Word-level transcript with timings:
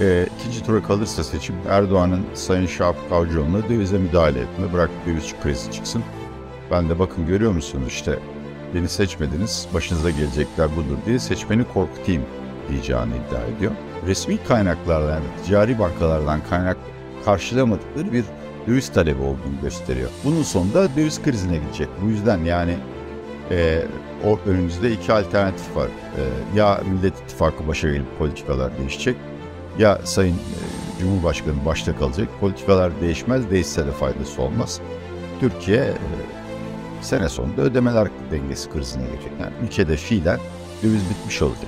E, 0.00 0.26
ikinci 0.38 0.62
tura 0.66 0.82
kalırsa 0.82 1.24
seçim 1.24 1.54
Erdoğan'ın 1.68 2.22
Sayın 2.34 2.66
Şahap 2.66 2.96
Kavcıoğlu'na 3.10 3.68
dövize 3.68 3.98
müdahale 3.98 4.38
etme, 4.40 4.72
bırak 4.72 4.90
döviz 5.06 5.34
krizi 5.42 5.72
çıksın. 5.72 6.02
Ben 6.70 6.88
de 6.88 6.98
bakın 6.98 7.26
görüyor 7.26 7.52
musunuz 7.52 7.88
işte 7.88 8.18
beni 8.74 8.88
seçmediniz, 8.88 9.68
başınıza 9.74 10.10
gelecekler 10.10 10.76
budur 10.76 10.96
diye 11.06 11.18
seçmeni 11.18 11.64
korkutayım 11.74 12.22
diyeceğini 12.68 13.12
iddia 13.28 13.56
ediyor. 13.56 13.72
Resmi 14.06 14.44
kaynaklardan, 14.44 15.22
ticari 15.44 15.78
bankalardan 15.78 16.40
kaynak 16.50 16.76
karşılamadıkları 17.24 18.12
bir 18.12 18.24
döviz 18.66 18.92
talebi 18.92 19.22
olduğunu 19.22 19.60
gösteriyor. 19.62 20.10
Bunun 20.24 20.42
sonunda 20.42 20.96
döviz 20.96 21.22
krizine 21.22 21.56
gidecek. 21.56 21.88
Bu 22.02 22.10
yüzden 22.10 22.38
yani 22.38 22.76
e, 23.50 23.82
o 24.26 24.38
önümüzde 24.46 24.92
iki 24.92 25.12
alternatif 25.12 25.76
var. 25.76 25.86
E, 25.86 26.22
ya 26.58 26.80
Millet 26.92 27.20
İttifakı 27.20 27.68
başa 27.68 27.88
gelip 27.88 28.18
politikalar 28.18 28.78
değişecek 28.78 29.16
ya 29.78 29.98
Sayın 30.04 30.34
e, 30.34 31.00
Cumhurbaşkanı 31.00 31.64
başta 31.66 31.96
kalacak. 31.98 32.28
Politikalar 32.40 33.00
değişmez, 33.00 33.50
değişse 33.50 33.86
de 33.86 33.92
faydası 33.92 34.42
olmaz. 34.42 34.80
Türkiye 35.40 35.80
e, 35.80 35.94
sene 37.00 37.28
sonunda 37.28 37.62
ödemeler 37.62 38.08
dengesi 38.30 38.70
krizine 38.70 39.02
girecek. 39.04 39.32
Yani 39.40 39.52
ülkede 39.62 39.96
fiilen 39.96 40.38
döviz 40.82 41.02
bitmiş 41.10 41.42
olacak. 41.42 41.66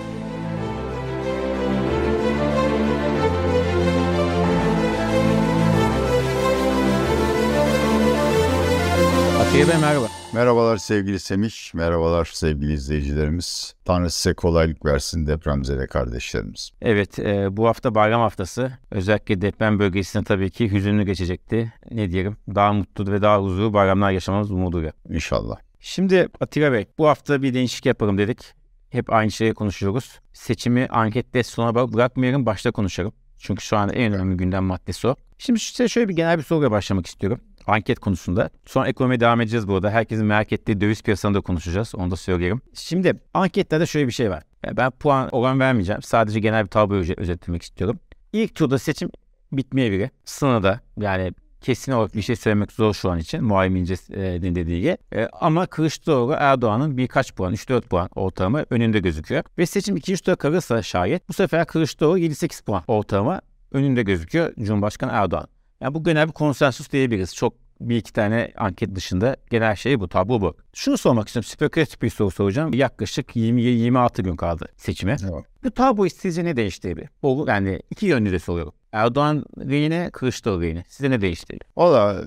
Atiye 9.40 9.68
Bey 9.68 9.76
merhaba. 9.80 10.19
Merhabalar 10.34 10.76
sevgili 10.76 11.20
Semih, 11.20 11.74
merhabalar 11.74 12.24
sevgili 12.24 12.72
izleyicilerimiz. 12.72 13.74
Tanrı 13.84 14.10
size 14.10 14.34
kolaylık 14.34 14.84
versin 14.84 15.26
depremzede 15.26 15.86
kardeşlerimiz. 15.86 16.70
Evet, 16.82 17.18
e, 17.18 17.56
bu 17.56 17.66
hafta 17.66 17.94
bayram 17.94 18.20
haftası. 18.20 18.72
Özellikle 18.90 19.40
deprem 19.40 19.78
bölgesinde 19.78 20.24
tabii 20.24 20.50
ki 20.50 20.72
hüzünlü 20.72 21.02
geçecekti. 21.02 21.72
Ne 21.90 22.10
diyelim, 22.10 22.36
daha 22.54 22.72
mutlu 22.72 23.12
ve 23.12 23.22
daha 23.22 23.42
huzurlu 23.42 23.72
bayramlar 23.72 24.10
yaşamamız 24.10 24.50
umuduyla. 24.50 24.92
İnşallah. 25.08 25.56
Şimdi 25.80 26.28
Atilla 26.40 26.72
Bey, 26.72 26.86
bu 26.98 27.08
hafta 27.08 27.42
bir 27.42 27.54
değişik 27.54 27.86
yapalım 27.86 28.18
dedik. 28.18 28.54
Hep 28.90 29.12
aynı 29.12 29.30
şeyi 29.30 29.54
konuşuyoruz. 29.54 30.20
Seçimi 30.32 30.86
ankette 30.90 31.42
sona 31.42 31.92
bırakmayalım, 31.92 32.46
başta 32.46 32.70
konuşalım. 32.70 33.12
Çünkü 33.38 33.64
şu 33.64 33.76
anda 33.76 33.92
en 33.92 34.12
önemli 34.12 34.36
gündem 34.36 34.64
maddesi 34.64 35.08
o. 35.08 35.16
Şimdi 35.38 35.60
size 35.60 35.88
şöyle 35.88 36.08
bir 36.08 36.16
genel 36.16 36.38
bir 36.38 36.42
soruyla 36.42 36.70
başlamak 36.70 37.06
istiyorum 37.06 37.40
anket 37.70 37.98
konusunda. 37.98 38.50
Sonra 38.66 38.88
ekonomiye 38.88 39.20
devam 39.20 39.40
edeceğiz 39.40 39.68
burada. 39.68 39.90
Herkesin 39.90 40.26
merak 40.26 40.52
ettiği 40.52 40.80
döviz 40.80 41.02
piyasalarını 41.02 41.38
da 41.38 41.40
konuşacağız. 41.40 41.94
Onu 41.94 42.10
da 42.10 42.16
söyleyelim. 42.16 42.60
Şimdi 42.74 43.14
anketlerde 43.34 43.86
şöyle 43.86 44.06
bir 44.06 44.12
şey 44.12 44.30
var. 44.30 44.42
Ben 44.76 44.90
puan 44.90 45.28
oran 45.32 45.60
vermeyeceğim. 45.60 46.02
Sadece 46.02 46.40
genel 46.40 46.64
bir 46.64 46.70
tabloyu 46.70 47.14
özetlemek 47.16 47.62
istiyorum. 47.62 47.98
İlk 48.32 48.54
turda 48.54 48.78
seçim 48.78 49.10
bitmeyebilir. 49.52 50.10
Sınırda 50.24 50.80
yani 51.00 51.32
kesin 51.60 51.92
olarak 51.92 52.14
bir 52.14 52.22
şey 52.22 52.36
söylemek 52.36 52.72
zor 52.72 52.94
şu 52.94 53.10
an 53.10 53.18
için 53.18 53.44
Muharrem 53.44 53.76
İnce'nin 53.76 54.54
dediği 54.54 54.80
gibi. 54.80 54.96
E, 55.12 55.28
ama 55.32 55.66
Kılıçdaroğlu 55.66 56.34
Erdoğan'ın 56.38 56.96
birkaç 56.96 57.34
puan, 57.34 57.54
3-4 57.54 57.80
puan 57.80 58.08
ortalama 58.14 58.64
önünde 58.70 58.98
gözüküyor. 58.98 59.44
Ve 59.58 59.66
seçim 59.66 59.96
2-3 59.96 60.24
tura 60.24 60.36
kalırsa 60.36 60.82
şayet 60.82 61.28
bu 61.28 61.32
sefer 61.32 61.66
Kılıçdaroğlu 61.66 62.18
7-8 62.18 62.64
puan 62.64 62.82
ortalama 62.86 63.40
önünde 63.72 64.02
gözüküyor 64.02 64.52
Cumhurbaşkanı 64.58 65.10
Erdoğan. 65.12 65.46
Yani 65.80 65.94
bu 65.94 66.04
genel 66.04 66.28
bir 66.28 66.32
konsensus 66.32 66.92
diyebiliriz. 66.92 67.34
Çok 67.34 67.54
bir 67.80 67.96
iki 67.96 68.12
tane 68.12 68.52
anket 68.56 68.94
dışında 68.94 69.36
genel 69.50 69.76
şey 69.76 70.00
bu, 70.00 70.08
tablo 70.08 70.40
bu. 70.40 70.56
Şunu 70.74 70.98
sormak 70.98 71.28
istiyorum, 71.28 71.48
spekülatif 71.48 72.02
bir 72.02 72.10
soru 72.10 72.30
soracağım. 72.30 72.74
Yaklaşık 72.74 73.36
20-26 73.36 74.22
gün 74.22 74.36
kaldı 74.36 74.68
seçime. 74.76 75.16
Evet. 75.22 75.44
Bu 75.64 75.70
tablo 75.70 76.08
sizce 76.08 76.44
ne 76.44 76.56
değiştirdi? 76.56 77.10
Bu 77.22 77.44
yani 77.48 77.80
iki 77.90 78.06
yönlü 78.06 78.32
de 78.32 78.38
soruyorum. 78.38 78.72
Erdoğan 78.92 79.44
reyine, 79.58 80.10
Kılıçdaroğlu 80.12 80.62
reyine. 80.62 80.84
Size 80.88 81.10
ne 81.10 81.20
değiştirdi? 81.20 81.64
Valla 81.76 82.24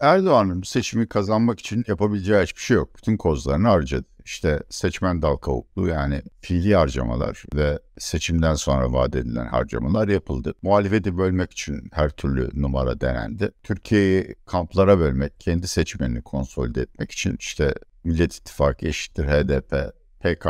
Erdoğan'ın 0.00 0.62
seçimi 0.62 1.08
kazanmak 1.08 1.60
için 1.60 1.84
yapabileceği 1.88 2.42
hiçbir 2.42 2.60
şey 2.60 2.74
yok. 2.74 2.96
Bütün 2.96 3.16
kozlarını 3.16 3.68
harcadı 3.68 4.04
işte 4.24 4.60
seçmen 4.70 5.22
dal 5.22 5.36
kavuklu 5.36 5.88
yani 5.88 6.22
fiili 6.40 6.76
harcamalar 6.76 7.44
ve 7.54 7.78
seçimden 7.98 8.54
sonra 8.54 8.92
vaat 8.92 9.16
edilen 9.16 9.46
harcamalar 9.46 10.08
yapıldı. 10.08 10.54
Muhalefeti 10.62 11.18
bölmek 11.18 11.52
için 11.52 11.88
her 11.92 12.10
türlü 12.10 12.50
numara 12.54 13.00
denendi. 13.00 13.50
Türkiye'yi 13.62 14.34
kamplara 14.46 14.98
bölmek, 14.98 15.40
kendi 15.40 15.68
seçmenini 15.68 16.22
konsolide 16.22 16.80
etmek 16.80 17.10
için 17.10 17.36
işte 17.40 17.74
Millet 18.04 18.34
İttifakı 18.34 18.86
eşittir 18.86 19.24
HDP, 19.24 19.94
PK, 20.20 20.46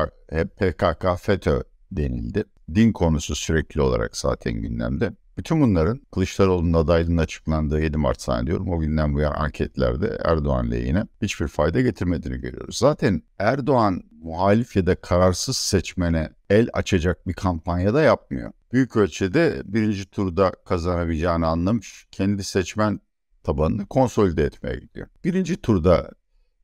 PKK, 0.56 1.20
FETÖ 1.20 1.62
denildi. 1.92 2.44
Din 2.74 2.92
konusu 2.92 3.34
sürekli 3.34 3.80
olarak 3.80 4.16
zaten 4.16 4.52
gündemde. 4.52 5.12
Bütün 5.38 5.60
bunların 5.60 6.00
Kılıçdaroğlu'nun 6.12 6.72
adaylığının 6.72 7.16
açıklandığı 7.16 7.80
7 7.80 7.96
Mart 7.96 8.22
zannediyorum 8.22 8.72
o 8.72 8.78
günden 8.78 9.14
bu 9.14 9.20
yana 9.20 9.34
anketlerde 9.34 10.18
Erdoğan 10.24 10.70
lehine 10.70 11.04
hiçbir 11.22 11.48
fayda 11.48 11.80
getirmediğini 11.80 12.40
görüyoruz. 12.40 12.78
Zaten 12.78 13.22
Erdoğan 13.38 14.02
muhalif 14.22 14.76
ya 14.76 14.86
da 14.86 14.94
kararsız 14.94 15.56
seçmene 15.56 16.30
el 16.50 16.68
açacak 16.72 17.28
bir 17.28 17.32
kampanyada 17.32 18.02
yapmıyor. 18.02 18.52
Büyük 18.72 18.96
ölçüde 18.96 19.62
birinci 19.64 20.10
turda 20.10 20.52
kazanabileceğini 20.64 21.46
anlamış. 21.46 22.06
Kendi 22.10 22.44
seçmen 22.44 23.00
tabanını 23.42 23.86
konsolide 23.86 24.44
etmeye 24.44 24.76
gidiyor. 24.76 25.06
Birinci 25.24 25.56
turda 25.56 26.10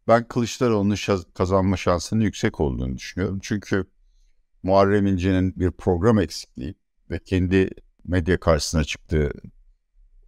ben 0.08 0.28
Kılıçdaroğlu'nun 0.28 0.96
kazanma 1.34 1.76
şansının 1.76 2.20
yüksek 2.20 2.60
olduğunu 2.60 2.96
düşünüyorum. 2.96 3.38
Çünkü 3.42 3.84
Muharrem 4.62 5.06
İnce'nin 5.06 5.54
bir 5.56 5.70
program 5.70 6.18
eksikliği 6.18 6.74
ve 7.10 7.18
kendi 7.18 7.70
medya 8.04 8.40
karşısına 8.40 8.84
çıktığı 8.84 9.32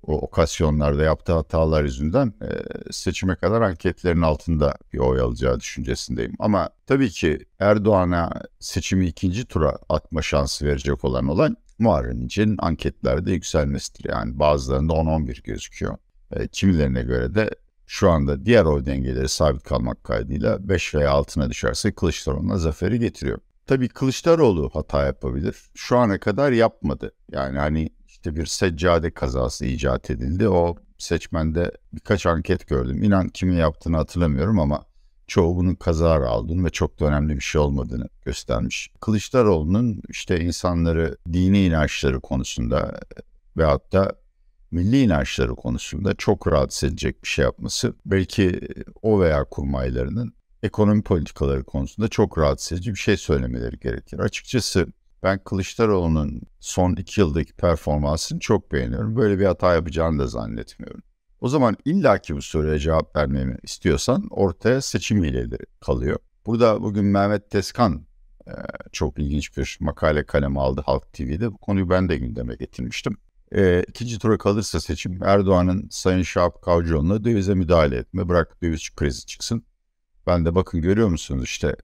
o 0.06 0.21
okasyonlarda 0.21 1.03
yaptığı 1.03 1.33
hatalar 1.33 1.84
yüzünden 1.84 2.33
e, 2.43 2.49
seçime 2.93 3.37
kadar 3.37 3.62
anketlerin 3.62 4.22
altında 4.22 4.77
bir 4.93 4.99
oy 4.99 5.21
alacağı 5.21 5.60
düşüncesindeyim. 5.60 6.34
Ama 6.38 6.71
tabii 6.87 7.10
ki 7.10 7.38
Erdoğan'a 7.59 8.43
seçimi 8.60 9.06
ikinci 9.06 9.44
tura 9.44 9.78
atma 9.88 10.22
şansı 10.22 10.66
verecek 10.66 11.05
olan 11.05 11.28
olan 11.28 11.56
Muharrem 11.78 12.21
İnce'nin 12.21 12.56
anketlerde 12.59 13.33
yükselmesidir. 13.33 14.10
Yani 14.10 14.39
bazılarında 14.39 14.93
10-11 14.93 15.43
gözüküyor. 15.43 15.97
E, 16.33 16.49
kimilerine 16.49 17.03
göre 17.03 17.34
de 17.34 17.50
şu 17.87 18.10
anda 18.10 18.47
diğer 18.47 18.65
oy 18.65 18.84
dengeleri 18.84 19.28
sabit 19.28 19.62
kalmak 19.62 20.04
kaydıyla 20.04 20.69
5 20.69 20.94
veya 20.94 21.10
altına 21.10 21.50
düşerse 21.50 21.93
Kılıçdaroğlu'na 21.93 22.59
zaferi 22.59 22.99
getiriyor. 22.99 23.39
Tabii 23.66 23.88
Kılıçdaroğlu 23.88 24.70
hata 24.72 25.06
yapabilir. 25.06 25.56
Şu 25.74 25.98
ana 25.98 26.20
kadar 26.20 26.52
yapmadı. 26.52 27.12
Yani 27.32 27.58
hani 27.58 27.90
işte 28.06 28.36
bir 28.36 28.46
seccade 28.46 29.10
kazası 29.10 29.66
icat 29.66 30.10
edildi. 30.10 30.48
O 30.48 30.76
seçmende 30.98 31.72
birkaç 31.92 32.26
anket 32.26 32.68
gördüm. 32.68 33.02
İnan 33.02 33.28
kimin 33.28 33.56
yaptığını 33.56 33.96
hatırlamıyorum 33.96 34.60
ama 34.60 34.86
çoğu 35.26 35.56
bunun 35.56 35.74
kazara 35.74 36.28
aldığını 36.28 36.64
ve 36.64 36.70
çok 36.70 37.00
da 37.00 37.04
önemli 37.04 37.36
bir 37.36 37.40
şey 37.40 37.60
olmadığını 37.60 38.08
göstermiş. 38.24 38.90
Kılıçdaroğlu'nun 39.00 40.02
işte 40.08 40.40
insanları 40.40 41.16
dini 41.32 41.64
inançları 41.64 42.20
konusunda 42.20 43.00
ve 43.56 43.64
hatta 43.64 44.12
milli 44.70 45.02
inançları 45.02 45.54
konusunda 45.54 46.14
çok 46.14 46.46
rahatsız 46.46 46.88
edecek 46.88 47.22
bir 47.22 47.28
şey 47.28 47.42
yapması 47.44 47.94
belki 48.06 48.60
o 49.02 49.20
veya 49.20 49.44
kurmaylarının 49.44 50.34
ekonomi 50.62 51.02
politikaları 51.02 51.64
konusunda 51.64 52.08
çok 52.08 52.38
rahatsız 52.38 52.72
edici 52.72 52.90
bir 52.90 52.98
şey 52.98 53.16
söylemeleri 53.16 53.78
gerekir. 53.78 54.18
Açıkçası 54.18 54.86
ben 55.22 55.38
Kılıçdaroğlu'nun 55.44 56.42
son 56.60 56.92
iki 56.92 57.20
yıldaki 57.20 57.52
performansını 57.52 58.40
çok 58.40 58.72
beğeniyorum. 58.72 59.16
Böyle 59.16 59.38
bir 59.38 59.44
hata 59.44 59.74
yapacağını 59.74 60.18
da 60.18 60.26
zannetmiyorum. 60.26 61.02
O 61.40 61.48
zaman 61.48 61.76
illaki 61.84 62.36
bu 62.36 62.42
soruya 62.42 62.78
cevap 62.78 63.16
vermemi 63.16 63.56
istiyorsan 63.62 64.26
ortaya 64.30 64.80
seçim 64.80 65.24
hileleri 65.24 65.64
kalıyor. 65.80 66.18
Burada 66.46 66.82
bugün 66.82 67.04
Mehmet 67.04 67.50
Teskan 67.50 68.06
e, 68.46 68.52
çok 68.92 69.18
ilginç 69.18 69.56
bir 69.56 69.78
makale 69.80 70.26
kaleme 70.26 70.60
aldı 70.60 70.82
Halk 70.86 71.12
TV'de. 71.12 71.52
Bu 71.52 71.58
konuyu 71.58 71.90
ben 71.90 72.08
de 72.08 72.16
gündeme 72.16 72.54
getirmiştim. 72.54 73.16
E, 73.53 73.84
ikinci 73.88 74.18
tura 74.18 74.38
kalırsa 74.38 74.80
seçim 74.80 75.22
Erdoğan'ın 75.22 75.88
Sayın 75.91 76.22
Şahap 76.22 76.62
Kavcıoğlu'na 76.62 77.24
dövize 77.24 77.54
müdahale 77.54 77.97
etme, 77.97 78.28
bırak 78.28 78.62
döviz 78.62 78.91
krizi 78.91 79.26
çıksın 79.26 79.65
ben 80.27 80.45
de 80.45 80.54
bakın 80.54 80.80
görüyor 80.83 81.09
musunuz 81.09 81.45
işte 81.45 81.77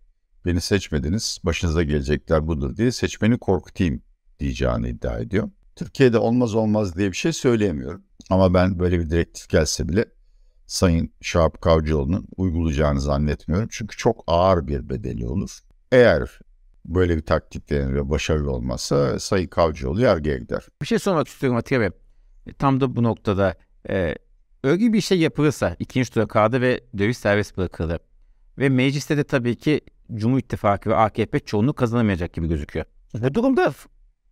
beni 0.47 0.61
seçmediniz 0.61 1.39
başınıza 1.45 1.83
gelecekler 1.83 2.47
budur 2.47 2.77
diye 2.77 2.93
seçmeni 2.93 3.39
korkutayım 3.39 4.03
diyeceğini 4.39 4.89
iddia 4.89 5.19
ediyor. 5.19 5.51
Türkiye'de 5.77 6.19
olmaz 6.19 6.55
olmaz 6.55 6.97
diye 6.97 7.11
bir 7.11 7.17
şey 7.17 7.33
söyleyemiyorum. 7.33 8.03
Ama 8.31 8.55
ben 8.55 8.79
böyle 8.79 8.99
bir 8.99 9.11
direktif 9.11 9.49
gelse 9.49 9.89
bile 9.89 10.05
Sayın 10.67 11.13
Şahap 11.21 11.63
Kavcıoğlu'nun 11.63 12.29
uygulayacağını 12.37 13.01
zannetmiyorum. 13.01 13.69
Çünkü 13.71 13.97
çok 13.97 14.25
ağır 14.27 14.67
bir 14.67 14.89
bedeli 14.89 15.27
olur. 15.27 15.59
Eğer 15.93 16.39
böyle 16.85 17.17
bir 17.17 17.23
taktik 17.23 17.71
denir 17.71 17.95
ve 17.95 18.11
başarılı 18.11 18.51
olmazsa 18.51 19.19
Sayın 19.19 19.47
Kavcıoğlu 19.47 20.01
yargıya 20.01 20.39
gider. 20.39 20.67
Bir 20.83 20.87
şey 20.87 20.99
sormak 20.99 21.29
istiyorum 21.29 21.57
Atiye 21.57 21.81
Bey. 21.81 21.91
E, 22.47 22.53
tam 22.53 22.81
da 22.81 22.97
bu 22.97 23.03
noktada 23.03 23.55
e, 23.89 24.15
öyle 24.65 24.93
bir 24.93 25.01
şey 25.01 25.19
yapılırsa 25.19 25.77
ikinci 25.79 26.13
tura 26.13 26.29
kaldı 26.29 26.61
ve 26.61 26.81
döviz 26.99 27.17
serbest 27.17 27.57
bırakıldı. 27.57 27.99
Ve 28.59 28.69
mecliste 28.69 29.17
de 29.17 29.25
tabii 29.25 29.57
ki 29.57 29.81
Cumhur 30.15 30.39
İttifakı 30.39 30.91
ve 30.91 30.97
AKP 30.97 31.39
çoğunluk 31.41 31.77
kazanamayacak 31.77 32.33
gibi 32.33 32.49
gözüküyor. 32.49 32.87
Bu 33.15 33.35
durumda 33.35 33.73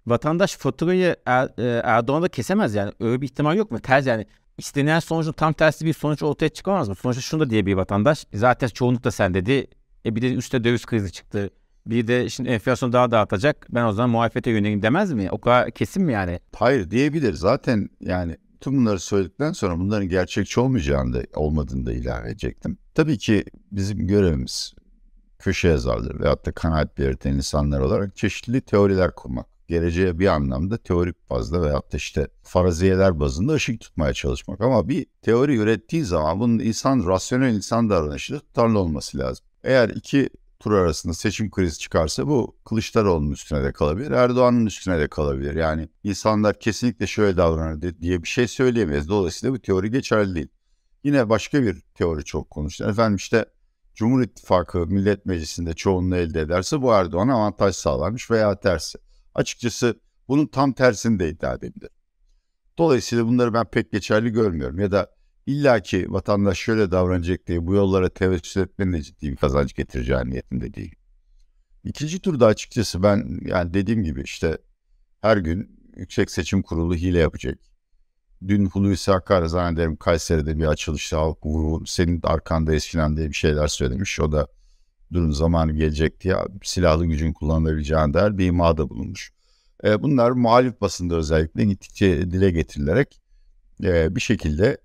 vatandaş 0.07 0.57
faturayı 0.57 1.17
er, 1.27 1.49
e, 1.59 1.81
Erdoğan'da 1.85 2.29
kesemez 2.29 2.75
yani. 2.75 2.93
Öyle 3.01 3.21
bir 3.21 3.27
ihtimal 3.27 3.57
yok 3.57 3.71
mu? 3.71 3.81
Ters 3.81 4.07
yani 4.07 4.27
istenilen 4.59 5.01
sonucun 5.01 5.33
tam 5.33 5.53
tersi 5.53 5.87
bir 5.87 5.93
sonuç 5.93 6.23
ortaya 6.23 6.49
çıkamaz 6.49 6.89
mı? 6.89 6.95
Sonuçta 6.95 7.21
şunu 7.21 7.41
da 7.41 7.51
diye 7.51 7.67
bir 7.67 7.75
vatandaş. 7.75 8.27
Zaten 8.35 8.69
çoğunlukla 8.69 9.11
sen 9.11 9.35
dedi. 9.35 9.67
E 10.07 10.17
bir 10.17 10.23
de 10.23 10.35
üstte 10.35 10.65
döviz 10.65 10.87
krizi 10.87 11.13
çıktı. 11.13 11.51
Bir 11.87 12.07
de 12.07 12.29
şimdi 12.29 12.49
enflasyon 12.49 12.93
daha 12.93 13.11
da 13.11 13.21
artacak. 13.21 13.67
Ben 13.71 13.85
o 13.85 13.93
zaman 13.93 14.11
muhalefete 14.11 14.51
yöneleyim 14.51 14.83
demez 14.83 15.13
mi? 15.13 15.29
O 15.31 15.41
kadar 15.41 15.71
kesin 15.71 16.03
mi 16.03 16.13
yani? 16.13 16.41
Hayır 16.57 16.91
diyebilir. 16.91 17.33
Zaten 17.35 17.89
yani 18.01 18.37
tüm 18.61 18.77
bunları 18.77 19.01
söyledikten 19.01 19.53
sonra 19.53 19.79
bunların 19.79 20.09
gerçekçi 20.09 20.61
olmayacağını 20.61 21.15
da 21.15 21.23
olmadığını 21.35 21.87
da 21.87 21.93
ilave 21.93 22.29
edecektim. 22.29 22.79
Tabii 22.97 23.19
ki 23.19 23.45
bizim 23.73 24.07
görevimiz 24.07 24.75
köşe 25.39 25.69
yazarları 25.69 26.21
veyahut 26.21 26.47
da 26.47 26.53
kanaat 26.53 26.99
belirten 26.99 27.35
insanlar 27.35 27.81
olarak 27.81 28.17
çeşitli 28.17 28.61
teoriler 28.61 29.15
kurmak. 29.15 29.47
Geleceğe 29.69 30.19
bir 30.19 30.27
anlamda 30.27 30.77
teorik 30.77 31.31
bazda 31.31 31.63
veyahut 31.63 31.93
da 31.93 31.97
işte 31.97 32.29
faraziyeler 32.43 33.21
bazında 33.21 33.53
ışık 33.53 33.81
tutmaya 33.81 34.13
çalışmak. 34.13 34.61
Ama 34.61 34.89
bir 34.89 35.07
teori 35.23 35.57
ürettiği 35.57 36.05
zaman 36.05 36.41
bunun 36.41 36.59
insan, 36.59 37.07
rasyonel 37.07 37.55
insan 37.55 37.91
davranışıyla 37.91 38.41
tutarlı 38.41 38.79
olması 38.79 39.19
lazım. 39.19 39.47
Eğer 39.65 39.89
iki 39.89 40.31
tur 40.61 40.73
arasında 40.73 41.15
seçim 41.15 41.51
krizi 41.51 41.79
çıkarsa 41.79 42.27
bu 42.27 42.57
Kılıçdaroğlu'nun 42.65 43.33
üstüne 43.33 43.65
de 43.65 43.73
kalabilir, 43.73 44.11
Erdoğan'ın 44.11 44.67
üstüne 44.67 45.01
de 45.01 45.09
kalabilir. 45.09 45.55
Yani 45.55 45.89
insanlar 46.05 46.59
kesinlikle 46.59 47.07
şöyle 47.07 47.37
davranır 47.37 48.01
diye 48.01 48.23
bir 48.23 48.29
şey 48.29 48.49
söyleyemeyiz. 48.49 49.09
Dolayısıyla 49.09 49.55
bu 49.55 49.59
teori 49.59 49.91
geçerli 49.91 50.35
değil. 50.35 50.49
Yine 51.07 51.29
başka 51.29 51.63
bir 51.63 51.81
teori 51.95 52.25
çok 52.25 52.51
konuştu. 52.51 52.85
Efendim 52.85 53.17
işte 53.17 53.47
Cumhur 53.95 54.23
İttifakı 54.23 54.87
Millet 54.87 55.27
Meclisi'nde 55.27 55.75
çoğunluğu 55.75 56.17
elde 56.17 56.41
ederse 56.41 56.83
bu 56.83 56.93
Erdoğan'a 56.93 57.35
avantaj 57.35 57.75
sağlarmış 57.77 58.31
veya 58.31 58.61
tersi. 58.61 58.99
Açıkçası 59.35 60.01
bunun 60.29 60.47
tam 60.47 60.73
tersini 60.73 61.19
de 61.19 61.29
iddia 61.29 61.55
edebilir. 61.55 61.91
Dolayısıyla 62.79 63.27
bunları 63.27 63.55
ben 63.55 63.65
pek 63.65 63.93
geçerli 63.93 64.31
görmüyorum. 64.31 64.79
Ya 64.79 64.91
da 64.91 65.11
İlla 65.47 65.81
ki 65.81 66.13
vatandaş 66.13 66.59
şöyle 66.59 66.91
davranacak 66.91 67.47
diye 67.47 67.67
bu 67.67 67.75
yollara 67.75 68.09
tevessül 68.09 68.61
etmenin 68.61 68.93
de 68.93 69.03
ciddi 69.03 69.31
bir 69.31 69.37
kazanç 69.37 69.75
getireceği 69.75 70.25
niyetinde 70.25 70.75
değil. 70.75 70.95
İkinci 71.85 72.21
turda 72.21 72.47
açıkçası 72.47 73.03
ben 73.03 73.41
yani 73.45 73.75
dediğim 73.75 74.05
gibi 74.05 74.23
işte 74.23 74.59
her 75.21 75.37
gün 75.37 75.81
Yüksek 75.97 76.31
Seçim 76.31 76.63
Kurulu 76.63 76.95
hile 76.95 77.19
yapacak. 77.19 77.59
Dün 78.49 78.67
Hulusi 78.67 79.13
Akar 79.13 79.47
zannederim 79.47 79.97
Kayseri'de 79.97 80.59
bir 80.59 80.67
açılışta 80.67 81.19
halk 81.19 81.39
senin 81.87 82.21
arkanda 82.23 82.75
eskiden 82.75 83.17
diye 83.17 83.29
bir 83.29 83.35
şeyler 83.35 83.67
söylemiş. 83.67 84.21
O 84.21 84.33
da 84.33 84.47
durum 85.13 85.33
zamanı 85.33 85.73
gelecek 85.73 86.21
diye 86.21 86.37
silahlı 86.63 87.07
gücün 87.07 87.33
kullanılabileceğine 87.33 88.15
dair 88.15 88.39
bir 88.39 88.47
imada 88.47 88.91
bulunmuş. 88.91 89.33
E, 89.85 90.03
bunlar 90.03 90.31
muhalif 90.31 90.81
basında 90.81 91.17
özellikle 91.17 91.65
gittikçe 91.65 92.31
dile 92.31 92.51
getirilerek 92.51 93.21
e, 93.85 94.17
bir 94.17 94.21
şekilde 94.21 94.79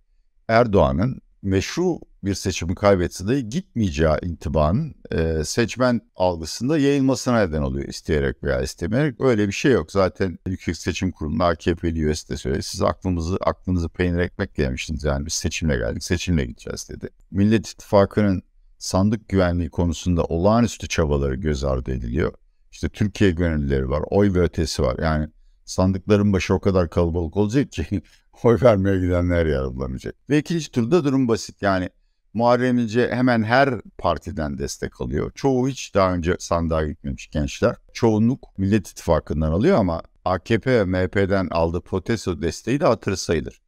Erdoğan'ın 0.47 1.21
meşru 1.41 1.99
bir 2.23 2.33
seçimi 2.33 2.75
kaybetse 2.75 3.27
de 3.27 3.41
gitmeyeceği 3.41 4.15
intibanın 4.21 4.95
e, 5.11 5.43
seçmen 5.43 6.01
algısında 6.15 6.77
yayılmasına 6.77 7.39
neden 7.39 7.61
oluyor 7.61 7.87
isteyerek 7.87 8.43
veya 8.43 8.61
istemeyerek. 8.61 9.21
Öyle 9.21 9.47
bir 9.47 9.53
şey 9.53 9.71
yok. 9.71 9.91
Zaten 9.91 10.39
Yüksek 10.47 10.77
Seçim 10.77 11.11
Kurulu'nda 11.11 11.45
AKP'li 11.45 11.99
üyesi 11.99 12.29
de 12.29 12.37
söyledi. 12.37 12.63
Siz 12.63 12.81
aklımızı, 12.81 13.37
aklınızı 13.41 13.89
peynir 13.89 14.19
ekmekle 14.19 14.63
yemiştiniz. 14.63 15.03
Yani 15.03 15.25
biz 15.25 15.33
seçimle 15.33 15.77
geldik, 15.77 16.03
seçimle 16.03 16.45
gideceğiz 16.45 16.89
dedi. 16.89 17.09
Millet 17.31 17.67
İttifakı'nın 17.67 18.43
sandık 18.77 19.29
güvenliği 19.29 19.69
konusunda 19.69 20.23
olağanüstü 20.23 20.87
çabaları 20.87 21.35
göz 21.35 21.63
ardı 21.63 21.91
ediliyor. 21.91 22.33
İşte 22.71 22.89
Türkiye 22.89 23.31
gönüllüleri 23.31 23.89
var, 23.89 24.03
oy 24.09 24.33
ve 24.33 24.41
ötesi 24.41 24.83
var. 24.83 24.95
Yani 25.01 25.27
sandıkların 25.65 26.33
başı 26.33 26.53
o 26.53 26.59
kadar 26.59 26.89
kalabalık 26.89 27.37
olacak 27.37 27.71
ki 27.71 28.01
oy 28.43 28.57
vermeye 28.61 28.99
gidenler 28.99 29.45
yararlanacak. 29.45 30.15
Ve 30.29 30.39
ikinci 30.39 30.71
turda 30.71 31.03
durum 31.03 31.27
basit. 31.27 31.61
Yani 31.61 31.89
Muharrem 32.33 32.77
İnce 32.77 33.09
hemen 33.11 33.43
her 33.43 33.81
partiden 33.97 34.57
destek 34.57 35.01
alıyor. 35.01 35.31
Çoğu 35.35 35.67
hiç 35.67 35.95
daha 35.95 36.13
önce 36.13 36.35
sandığa 36.39 36.87
gitmemiş 36.87 37.27
gençler. 37.29 37.75
Çoğunluk 37.93 38.57
Millet 38.57 38.87
İttifakı'ndan 38.87 39.51
alıyor 39.51 39.77
ama 39.77 40.01
AKP 40.25 40.71
ve 40.71 40.85
MHP'den 40.85 41.47
aldığı 41.51 41.81
protesto 41.81 42.41
desteği 42.41 42.79
de 42.79 42.85
hatırı 42.85 43.17
sayılır. 43.17 43.61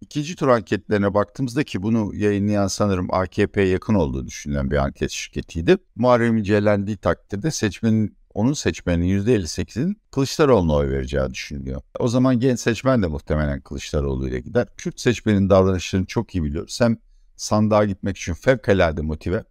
İkinci 0.00 0.36
tur 0.36 0.48
anketlerine 0.48 1.14
baktığımızda 1.14 1.64
ki 1.64 1.82
bunu 1.82 2.14
yayınlayan 2.14 2.66
sanırım 2.66 3.14
AKP'ye 3.14 3.66
yakın 3.66 3.94
olduğu 3.94 4.26
düşünülen 4.26 4.70
bir 4.70 4.76
anket 4.76 5.10
şirketiydi. 5.10 5.76
Muharrem 5.96 6.36
İnce 6.36 6.54
elendiği 6.54 6.96
takdirde 6.96 7.50
seçmenin 7.50 8.16
onun 8.34 8.52
seçmenin 8.52 9.24
%58'in 9.24 9.96
Kılıçdaroğlu'na 10.10 10.74
oy 10.74 10.90
vereceği 10.90 11.30
düşünülüyor. 11.30 11.82
O 11.98 12.08
zaman 12.08 12.40
genç 12.40 12.60
seçmen 12.60 13.02
de 13.02 13.06
muhtemelen 13.06 13.60
Kılıçdaroğlu 13.60 14.28
ile 14.28 14.40
gider. 14.40 14.68
Kürt 14.76 15.00
seçmenin 15.00 15.50
davranışlarını 15.50 16.06
çok 16.06 16.34
iyi 16.34 16.44
biliyoruz. 16.44 16.80
Hem 16.80 16.96
sandığa 17.42 17.84
gitmek 17.84 18.16
için 18.16 18.34
fevkalade 18.34 19.02
motive 19.02 19.44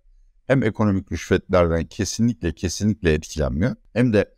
hem 0.48 0.64
ekonomik 0.64 1.12
rüşvetlerden 1.12 1.86
kesinlikle 1.86 2.56
kesinlikle 2.56 3.14
etkilenmiyor. 3.14 3.76
Hem 3.94 4.14
de 4.14 4.36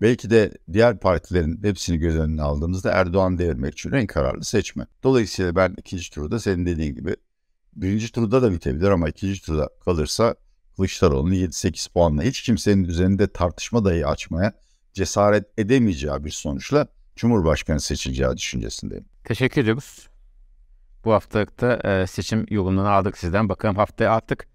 belki 0.00 0.30
de 0.30 0.52
diğer 0.72 1.00
partilerin 1.00 1.62
hepsini 1.62 1.98
göz 1.98 2.16
önüne 2.16 2.42
aldığımızda 2.42 2.90
Erdoğan 2.90 3.38
devirmek 3.38 3.72
için 3.72 3.92
en 3.92 4.06
kararlı 4.06 4.44
seçme. 4.44 4.86
Dolayısıyla 5.02 5.56
ben 5.56 5.74
ikinci 5.78 6.10
turda 6.10 6.38
senin 6.38 6.66
dediğin 6.66 6.94
gibi 6.94 7.16
birinci 7.76 8.12
turda 8.12 8.42
da 8.42 8.52
bitebilir 8.52 8.88
ama 8.88 9.08
ikinci 9.08 9.42
turda 9.42 9.68
kalırsa 9.84 10.34
Kılıçdaroğlu'nun 10.76 11.34
7-8 11.34 11.92
puanla 11.92 12.22
hiç 12.22 12.42
kimsenin 12.42 12.84
üzerinde 12.84 13.26
tartışma 13.26 13.84
dahi 13.84 14.06
açmaya 14.06 14.52
cesaret 14.92 15.44
edemeyeceği 15.58 16.24
bir 16.24 16.30
sonuçla 16.30 16.86
Cumhurbaşkanı 17.16 17.80
seçileceği 17.80 18.36
düşüncesindeyim. 18.36 19.04
Teşekkür 19.24 19.62
ediyoruz. 19.62 20.13
Bu 21.04 21.12
haftalıkta 21.12 21.74
e, 21.84 22.06
seçim 22.06 22.46
yorumlarını 22.50 22.90
aldık 22.90 23.18
sizden. 23.18 23.48
Bakalım 23.48 23.76
haftaya 23.76 24.12
artık 24.12 24.46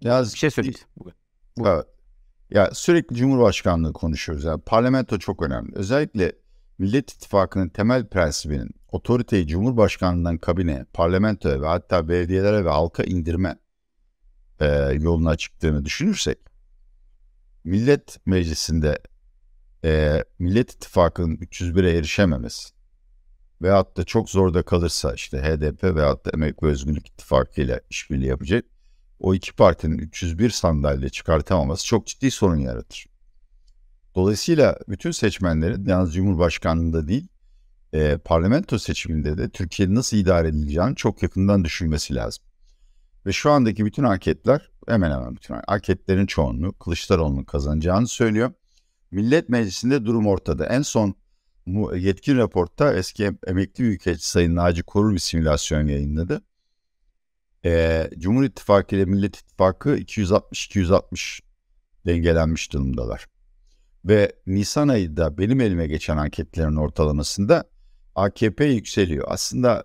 ya, 0.00 0.22
bir 0.22 0.38
şey 0.38 0.50
söyleyeyim. 0.50 0.78
Bugün. 0.96 1.14
Evet. 1.60 1.86
Ya 2.50 2.70
sürekli 2.72 3.16
Cumhurbaşkanlığı 3.16 3.92
konuşuyoruz. 3.92 4.44
Yani 4.44 4.60
parlamento 4.60 5.18
çok 5.18 5.42
önemli. 5.42 5.72
Özellikle 5.74 6.32
Millet 6.78 7.12
İttifakı'nın 7.12 7.68
temel 7.68 8.08
prensibinin 8.08 8.70
otoriteyi 8.88 9.46
Cumhurbaşkanlığından 9.46 10.38
kabine, 10.38 10.86
parlamentoya 10.92 11.60
ve 11.60 11.66
hatta 11.66 12.08
belediyelere 12.08 12.64
ve 12.64 12.68
halka 12.68 13.02
indirme 13.02 13.58
e, 14.60 14.66
yoluna 15.00 15.36
çıktığını 15.36 15.84
düşünürsek 15.84 16.38
Millet 17.64 18.26
Meclisi'nde 18.26 18.98
e, 19.84 20.24
Millet 20.38 20.72
İttifakı'nın 20.72 21.36
301'e 21.36 21.96
erişememesi 21.98 22.81
veyahut 23.62 23.96
da 23.96 24.04
çok 24.04 24.30
zorda 24.30 24.62
kalırsa 24.62 25.14
işte 25.14 25.38
HDP 25.42 25.84
veyahut 25.84 26.26
da 26.26 26.30
Emek 26.30 26.62
ve 26.62 26.66
Özgürlük 26.66 27.08
İttifakı 27.08 27.60
ile 27.60 27.80
işbirliği 27.90 28.26
yapacak 28.26 28.64
o 29.20 29.34
iki 29.34 29.52
partinin 29.52 29.98
301 29.98 30.50
sandalye 30.50 31.08
çıkartamaması 31.08 31.86
çok 31.86 32.06
ciddi 32.06 32.30
sorun 32.30 32.56
yaratır. 32.56 33.06
Dolayısıyla 34.14 34.78
bütün 34.88 35.10
seçmenlerin 35.10 35.86
yalnız 35.86 36.14
Cumhurbaşkanlığında 36.14 37.08
değil 37.08 37.28
e, 37.92 38.16
parlamento 38.16 38.78
seçiminde 38.78 39.38
de 39.38 39.50
Türkiye'nin 39.50 39.94
nasıl 39.94 40.16
idare 40.16 40.48
edileceğini 40.48 40.96
çok 40.96 41.22
yakından 41.22 41.64
düşünmesi 41.64 42.14
lazım. 42.14 42.44
Ve 43.26 43.32
şu 43.32 43.50
andaki 43.50 43.84
bütün 43.84 44.02
anketler 44.02 44.70
hemen 44.88 45.10
hemen 45.10 45.36
bütün 45.36 45.54
anketlerin 45.66 46.26
çoğunluğu 46.26 46.72
Kılıçdaroğlu'nun 46.72 47.44
kazanacağını 47.44 48.06
söylüyor. 48.06 48.52
Millet 49.10 49.48
Meclisi'nde 49.48 50.04
durum 50.04 50.26
ortada. 50.26 50.66
En 50.66 50.82
son 50.82 51.14
yetkin 51.96 52.36
raportta 52.36 52.94
eski 52.94 53.30
emekli 53.46 53.84
büyükelçi 53.84 54.28
Sayın 54.28 54.56
Naci 54.56 54.82
Korur 54.82 55.14
bir 55.14 55.18
simülasyon 55.18 55.86
yayınladı. 55.86 56.42
Ee, 57.64 58.10
Cumhur 58.18 58.44
İttifakı 58.44 58.96
ile 58.96 59.04
Millet 59.04 59.36
İttifakı 59.36 59.96
260-260 59.96 61.40
dengelenmiş 62.06 62.72
durumdalar. 62.72 63.26
Ve 64.04 64.32
Nisan 64.46 64.88
ayında 64.88 65.38
benim 65.38 65.60
elime 65.60 65.86
geçen 65.86 66.16
anketlerin 66.16 66.76
ortalamasında 66.76 67.64
AKP 68.14 68.64
yükseliyor. 68.64 69.24
Aslında 69.28 69.84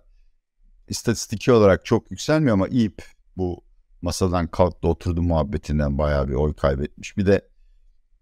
istatistiki 0.88 1.52
olarak 1.52 1.86
çok 1.86 2.12
yükselmiyor 2.12 2.54
ama 2.54 2.68
İYİP 2.68 3.04
bu 3.38 3.64
masadan 4.02 4.48
kalktı 4.48 4.88
oturdu 4.88 5.22
muhabbetinden 5.22 5.98
bayağı 5.98 6.28
bir 6.28 6.34
oy 6.34 6.54
kaybetmiş. 6.54 7.18
Bir 7.18 7.26
de 7.26 7.42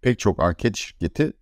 pek 0.02 0.20
çok 0.20 0.44
anket 0.44 0.76
şirketi 0.76 1.34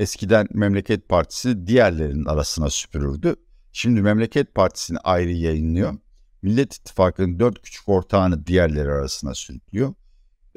eskiden 0.00 0.46
Memleket 0.54 1.08
Partisi 1.08 1.66
diğerlerinin 1.66 2.24
arasına 2.24 2.70
süpürürdü. 2.70 3.36
Şimdi 3.72 4.02
Memleket 4.02 4.54
Partisi'ni 4.54 4.98
ayrı 4.98 5.32
yayınlıyor. 5.32 5.94
Millet 6.42 6.74
İttifakı'nın 6.74 7.38
dört 7.38 7.62
küçük 7.62 7.88
ortağını 7.88 8.46
diğerleri 8.46 8.88
arasına 8.92 9.34
sürüklüyor, 9.34 9.94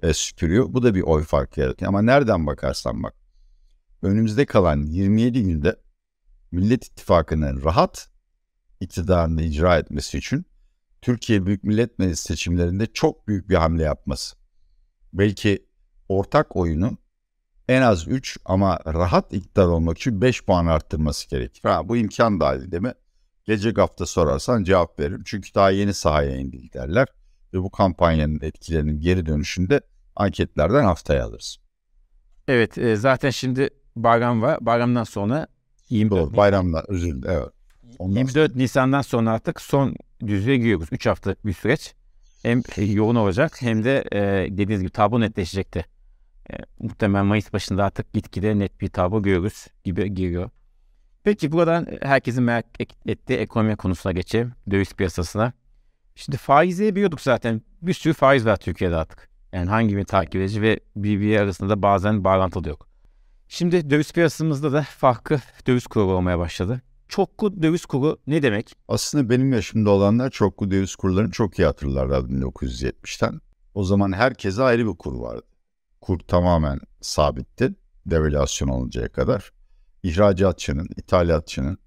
e, 0.03 0.13
süpürüyor. 0.13 0.73
Bu 0.73 0.83
da 0.83 0.95
bir 0.95 1.01
oy 1.01 1.23
farkı 1.23 1.59
yaratıyor. 1.59 1.89
Ama 1.89 2.01
nereden 2.01 2.47
bakarsan 2.47 3.03
bak. 3.03 3.13
Önümüzde 4.01 4.45
kalan 4.45 4.83
27 4.83 5.43
günde 5.43 5.75
Millet 6.51 6.85
İttifakı'nın 6.85 7.63
rahat 7.63 8.09
iktidarını 8.79 9.43
icra 9.43 9.77
etmesi 9.77 10.17
için 10.17 10.45
Türkiye 11.01 11.45
Büyük 11.45 11.63
Millet 11.63 11.99
Meclisi 11.99 12.23
seçimlerinde 12.23 12.85
çok 12.93 13.27
büyük 13.27 13.49
bir 13.49 13.55
hamle 13.55 13.83
yapması. 13.83 14.35
Belki 15.13 15.65
ortak 16.09 16.55
oyunu 16.55 16.97
en 17.69 17.81
az 17.81 18.07
3 18.07 18.37
ama 18.45 18.79
rahat 18.85 19.33
iktidar 19.33 19.67
olmak 19.67 19.97
için 19.97 20.21
5 20.21 20.45
puan 20.45 20.65
arttırması 20.65 21.29
gerekir. 21.29 21.61
Ha, 21.63 21.89
bu 21.89 21.97
imkan 21.97 22.39
dahilinde 22.39 22.79
mi? 22.79 22.93
Gelecek 23.45 23.77
hafta 23.77 24.05
sorarsan 24.05 24.63
cevap 24.63 24.99
veririm. 24.99 25.21
Çünkü 25.25 25.55
daha 25.55 25.71
yeni 25.71 25.93
sahaya 25.93 26.35
indi 26.35 26.73
derler. 26.73 27.07
Ve 27.53 27.57
bu 27.57 27.69
kampanyanın 27.69 28.39
etkilerinin 28.41 28.99
geri 28.99 29.25
dönüşünde 29.25 29.81
anketlerden 30.15 30.83
haftaya 30.83 31.25
alırız. 31.25 31.57
Evet 32.47 32.77
e, 32.77 32.95
zaten 32.95 33.29
şimdi 33.29 33.69
bayram 33.95 34.41
var. 34.41 34.57
Bayramdan 34.61 35.03
sonra 35.03 35.47
24 35.89 36.21
Doğru, 36.21 36.37
bayramdan 36.37 36.83
özür 36.87 37.15
dilerim. 37.15 37.41
Evet. 37.41 37.49
Ondan 37.99 38.19
24 38.19 38.51
sonra... 38.51 38.61
Nisan'dan 38.61 39.01
sonra 39.01 39.31
artık 39.31 39.61
son 39.61 39.95
düzlüğe 40.27 40.57
giriyoruz. 40.57 40.87
3 40.91 41.05
haftalık 41.05 41.45
bir 41.45 41.53
süreç. 41.53 41.93
Hem 42.43 42.61
yoğun 42.77 43.15
olacak 43.15 43.61
hem 43.61 43.83
de 43.83 44.03
e, 44.11 44.19
dediğiniz 44.51 44.79
gibi 44.79 44.91
tablo 44.91 45.19
netleşecekti. 45.19 45.85
E, 46.51 46.53
muhtemelen 46.79 47.25
Mayıs 47.25 47.53
başında 47.53 47.85
artık 47.85 48.13
gitgide 48.13 48.59
net 48.59 48.81
bir 48.81 48.87
tablo 48.87 49.21
görürüz 49.21 49.67
gibi 49.83 50.13
giriyor. 50.13 50.49
Peki 51.23 51.51
buradan 51.51 51.87
herkesin 52.01 52.43
merak 52.43 52.65
ettiği 53.05 53.37
ekonomi 53.37 53.75
konusuna 53.75 54.11
geçelim. 54.11 54.53
Döviz 54.71 54.93
piyasasına. 54.93 55.53
Şimdi 56.15 56.37
faizi 56.37 56.95
biliyorduk 56.95 57.21
zaten. 57.21 57.61
Bir 57.81 57.93
sürü 57.93 58.13
faiz 58.13 58.45
var 58.45 58.57
Türkiye'de 58.57 58.95
artık. 58.95 59.29
Yani 59.53 59.69
hangi 59.69 59.97
bir 59.97 60.03
takip 60.03 60.35
edici 60.35 60.61
ve 60.61 60.79
birbiri 60.95 61.39
arasında 61.39 61.69
da 61.69 61.81
bazen 61.81 62.23
bağlantılı 62.23 62.69
yok. 62.69 62.87
Şimdi 63.47 63.89
döviz 63.89 64.11
piyasamızda 64.13 64.73
da 64.73 64.81
farklı 64.81 65.41
döviz 65.67 65.87
kuru 65.87 66.03
olmaya 66.03 66.39
başladı. 66.39 66.81
Çoklu 67.07 67.63
döviz 67.63 67.85
kuru 67.85 68.17
ne 68.27 68.43
demek? 68.43 68.75
Aslında 68.87 69.29
benim 69.29 69.53
yaşımda 69.53 69.89
olanlar 69.89 70.29
çoklu 70.29 70.71
döviz 70.71 70.95
kurlarını 70.95 71.31
çok 71.31 71.59
iyi 71.59 71.65
hatırlarlar 71.65 72.19
1970'ten. 72.19 73.41
O 73.73 73.83
zaman 73.83 74.11
herkese 74.11 74.63
ayrı 74.63 74.87
bir 74.87 74.97
kur 74.97 75.19
vardı. 75.19 75.52
Kur 76.03 76.19
tamamen 76.19 76.79
sabitti 77.01 77.75
devalüasyon 78.05 78.67
oluncaya 78.67 79.11
kadar. 79.11 79.53
İhracatçının, 80.03 80.87
ithalatçının 80.97 81.77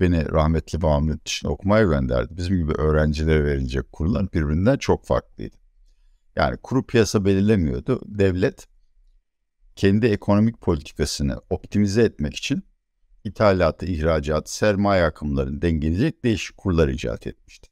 beni 0.00 0.32
rahmetli 0.32 0.82
babam 0.82 1.08
yurt 1.08 1.26
dışına 1.26 1.50
okumaya 1.50 1.84
gönderdi. 1.84 2.36
Bizim 2.36 2.56
gibi 2.56 2.72
öğrencilere 2.72 3.44
verilecek 3.44 3.92
kurlar 3.92 4.32
birbirinden 4.32 4.76
çok 4.76 5.06
farklıydı. 5.06 5.56
Yani 6.36 6.56
kuru 6.56 6.86
piyasa 6.86 7.24
belirlemiyordu. 7.24 8.00
Devlet 8.06 8.68
kendi 9.76 10.06
ekonomik 10.06 10.60
politikasını 10.60 11.40
optimize 11.50 12.02
etmek 12.02 12.36
için 12.36 12.62
ithalatı, 13.24 13.86
ihracat, 13.86 14.50
sermaye 14.50 15.04
akımlarını 15.04 15.62
dengeleyecek 15.62 16.24
değişik 16.24 16.56
kurlar 16.56 16.88
icat 16.88 17.26
etmişti. 17.26 17.68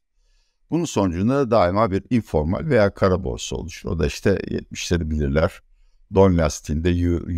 Bunun 0.69 0.85
sonucunda 0.85 1.35
da 1.39 1.51
daima 1.51 1.91
bir 1.91 2.03
informal 2.09 2.65
veya 2.65 2.93
kara 2.93 3.23
borsa 3.23 3.55
oluşur. 3.55 3.89
O 3.89 3.99
da 3.99 4.07
işte 4.07 4.29
70'leri 4.29 5.09
bilirler. 5.09 5.66
Don 6.13 6.37
lastiğinde 6.37 6.89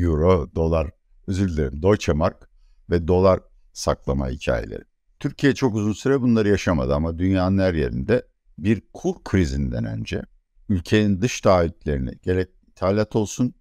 euro, 0.02 0.56
dolar, 0.56 0.92
özür 1.28 1.50
dilerim 1.50 1.84
Deutsche 1.84 2.14
Mark 2.14 2.50
ve 2.90 3.08
dolar 3.08 3.40
saklama 3.74 4.30
hikayeleri. 4.30 4.84
Türkiye 5.20 5.56
çok 5.56 5.76
uzun 5.76 5.94
süre 5.94 6.22
bunları 6.22 6.50
yaşamadı 6.50 6.96
ama 6.96 7.20
dünyanın 7.20 7.60
her 7.60 7.74
yerinde 7.74 8.28
bir 8.58 8.82
kur 8.94 9.16
krizinden 9.24 9.86
önce 9.86 10.22
ülkenin 10.70 11.22
dış 11.22 11.42
taahhütlerini 11.42 12.12
gerek 12.24 12.50
ithalat 12.68 13.16
olsun 13.16 13.54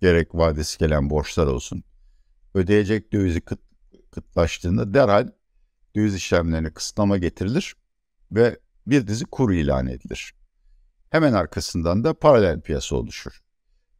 gerek 0.00 0.34
vadesi 0.34 0.78
gelen 0.78 1.10
borçlar 1.10 1.46
olsun 1.46 1.84
ödeyecek 2.54 3.12
dövizi 3.12 3.40
kıt, 3.40 3.60
kıtlaştığında 4.10 4.94
derhal 4.94 5.28
döviz 5.96 6.14
işlemlerine 6.14 6.70
kısıtlama 6.70 7.18
getirilir 7.18 7.76
ve 8.32 8.58
bir 8.86 9.06
dizi 9.06 9.24
kur 9.24 9.52
ilan 9.52 9.86
edilir. 9.86 10.34
Hemen 11.10 11.32
arkasından 11.32 12.04
da 12.04 12.14
paralel 12.18 12.60
piyasa 12.60 12.96
oluşur. 12.96 13.42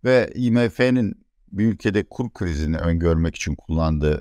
Ve 0.07 0.33
IMF'nin 0.35 1.27
bir 1.53 1.67
ülkede 1.67 2.09
kur 2.09 2.33
krizini 2.33 2.79
öngörmek 2.79 3.37
için 3.37 3.55
kullandığı 3.55 4.21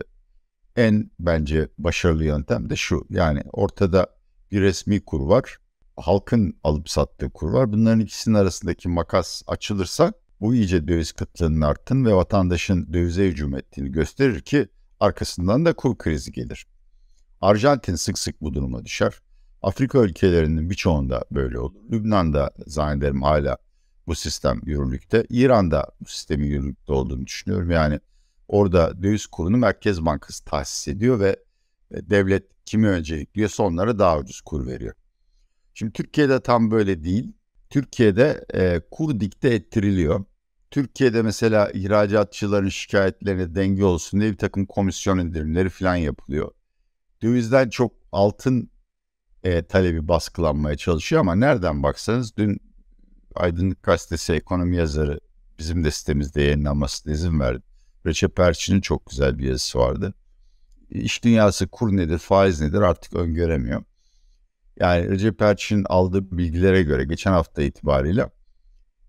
en 0.75 1.11
bence 1.19 1.69
başarılı 1.77 2.23
yöntem 2.23 2.69
de 2.69 2.75
şu. 2.75 3.05
Yani 3.09 3.41
ortada 3.51 4.07
bir 4.51 4.61
resmi 4.61 5.05
kur 5.05 5.21
var. 5.21 5.57
Halkın 5.97 6.59
alıp 6.63 6.89
sattığı 6.89 7.29
kur 7.29 7.49
var. 7.49 7.71
Bunların 7.71 7.99
ikisinin 7.99 8.35
arasındaki 8.35 8.89
makas 8.89 9.41
açılırsa 9.47 10.13
bu 10.41 10.55
iyice 10.55 10.87
döviz 10.87 11.11
kıtlığının 11.11 11.61
arttığını 11.61 12.09
ve 12.09 12.13
vatandaşın 12.13 12.93
dövize 12.93 13.27
hücum 13.27 13.55
ettiğini 13.55 13.91
gösterir 13.91 14.41
ki 14.41 14.67
arkasından 14.99 15.65
da 15.65 15.73
kur 15.73 15.97
krizi 15.97 16.31
gelir. 16.31 16.67
Arjantin 17.41 17.95
sık 17.95 18.19
sık 18.19 18.41
bu 18.41 18.53
duruma 18.53 18.85
düşer. 18.85 19.13
Afrika 19.61 19.99
ülkelerinin 19.99 20.69
birçoğunda 20.69 21.25
böyle 21.31 21.59
olur. 21.59 21.79
Lübnan'da 21.91 22.51
zannederim 22.67 23.21
hala 23.21 23.57
bu 24.07 24.15
sistem 24.15 24.61
yürürlükte. 24.65 25.25
İran'da 25.29 25.91
bu 26.01 26.05
sistemin 26.05 26.47
yürürlükte 26.47 26.93
olduğunu 26.93 27.25
düşünüyorum. 27.25 27.71
Yani 27.71 27.99
orada 28.47 29.03
döviz 29.03 29.25
kurunu 29.27 29.57
Merkez 29.57 30.05
Bankası 30.05 30.45
tahsis 30.45 30.87
ediyor 30.87 31.19
ve 31.19 31.35
e, 31.91 32.09
devlet 32.09 32.43
kimi 32.65 32.87
öncelikliyorsa 32.87 33.63
onlara 33.63 33.99
daha 33.99 34.19
ucuz 34.19 34.41
kur 34.41 34.67
veriyor. 34.67 34.93
Şimdi 35.73 35.93
Türkiye'de 35.93 36.39
tam 36.39 36.71
böyle 36.71 37.03
değil. 37.03 37.33
Türkiye'de 37.69 38.45
e, 38.53 38.81
kur 38.91 39.19
dikte 39.19 39.49
ettiriliyor. 39.49 40.25
Türkiye'de 40.71 41.21
mesela 41.21 41.71
ihracatçıların 41.71 42.69
şikayetlerine 42.69 43.55
denge 43.55 43.85
olsun 43.85 44.19
diye 44.19 44.31
bir 44.31 44.37
takım 44.37 44.65
komisyon 44.65 45.19
indirimleri 45.19 45.69
falan 45.69 45.95
yapılıyor. 45.95 46.51
Dövizden 47.21 47.69
çok 47.69 47.93
altın 48.11 48.69
e, 49.43 49.65
talebi 49.65 50.07
baskılanmaya 50.07 50.77
çalışıyor 50.77 51.19
ama 51.19 51.35
nereden 51.35 51.83
baksanız 51.83 52.37
dün 52.37 52.64
Aydınlık 53.35 53.83
Gazetesi 53.83 54.33
ekonomi 54.33 54.75
yazarı 54.75 55.19
bizim 55.59 55.83
de 55.83 55.91
sitemizde 55.91 56.41
yayınlanmasına 56.41 57.13
izin 57.13 57.39
verdi. 57.39 57.63
Recep 58.05 58.39
Erçin'in 58.39 58.81
çok 58.81 59.09
güzel 59.09 59.37
bir 59.37 59.47
yazısı 59.47 59.79
vardı. 59.79 60.13
İş 60.89 61.23
dünyası 61.23 61.67
kur 61.67 61.97
nedir, 61.97 62.17
faiz 62.17 62.61
nedir 62.61 62.81
artık 62.81 63.13
öngöremiyor. 63.15 63.83
Yani 64.79 65.09
Recep 65.09 65.41
Erçin'in 65.41 65.85
aldığı 65.89 66.37
bilgilere 66.37 66.83
göre 66.83 67.03
geçen 67.03 67.31
hafta 67.31 67.61
itibariyle 67.61 68.29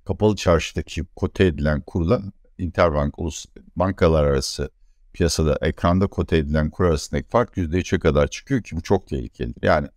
kapalı 0.04 0.36
çarşıdaki 0.36 1.04
kote 1.16 1.44
edilen 1.44 1.80
kurla 1.80 2.22
Interbank 2.58 3.18
ulus 3.18 3.46
bankalar 3.76 4.24
arası 4.24 4.70
piyasada 5.12 5.58
ekranda 5.62 6.06
kote 6.06 6.36
edilen 6.36 6.70
kur 6.70 6.84
arasındaki 6.84 7.28
fark 7.28 7.56
%3'e 7.56 7.98
kadar 7.98 8.28
çıkıyor 8.28 8.62
ki 8.62 8.76
bu 8.76 8.82
çok 8.82 9.06
tehlikelidir. 9.08 9.62
Yani 9.62 9.88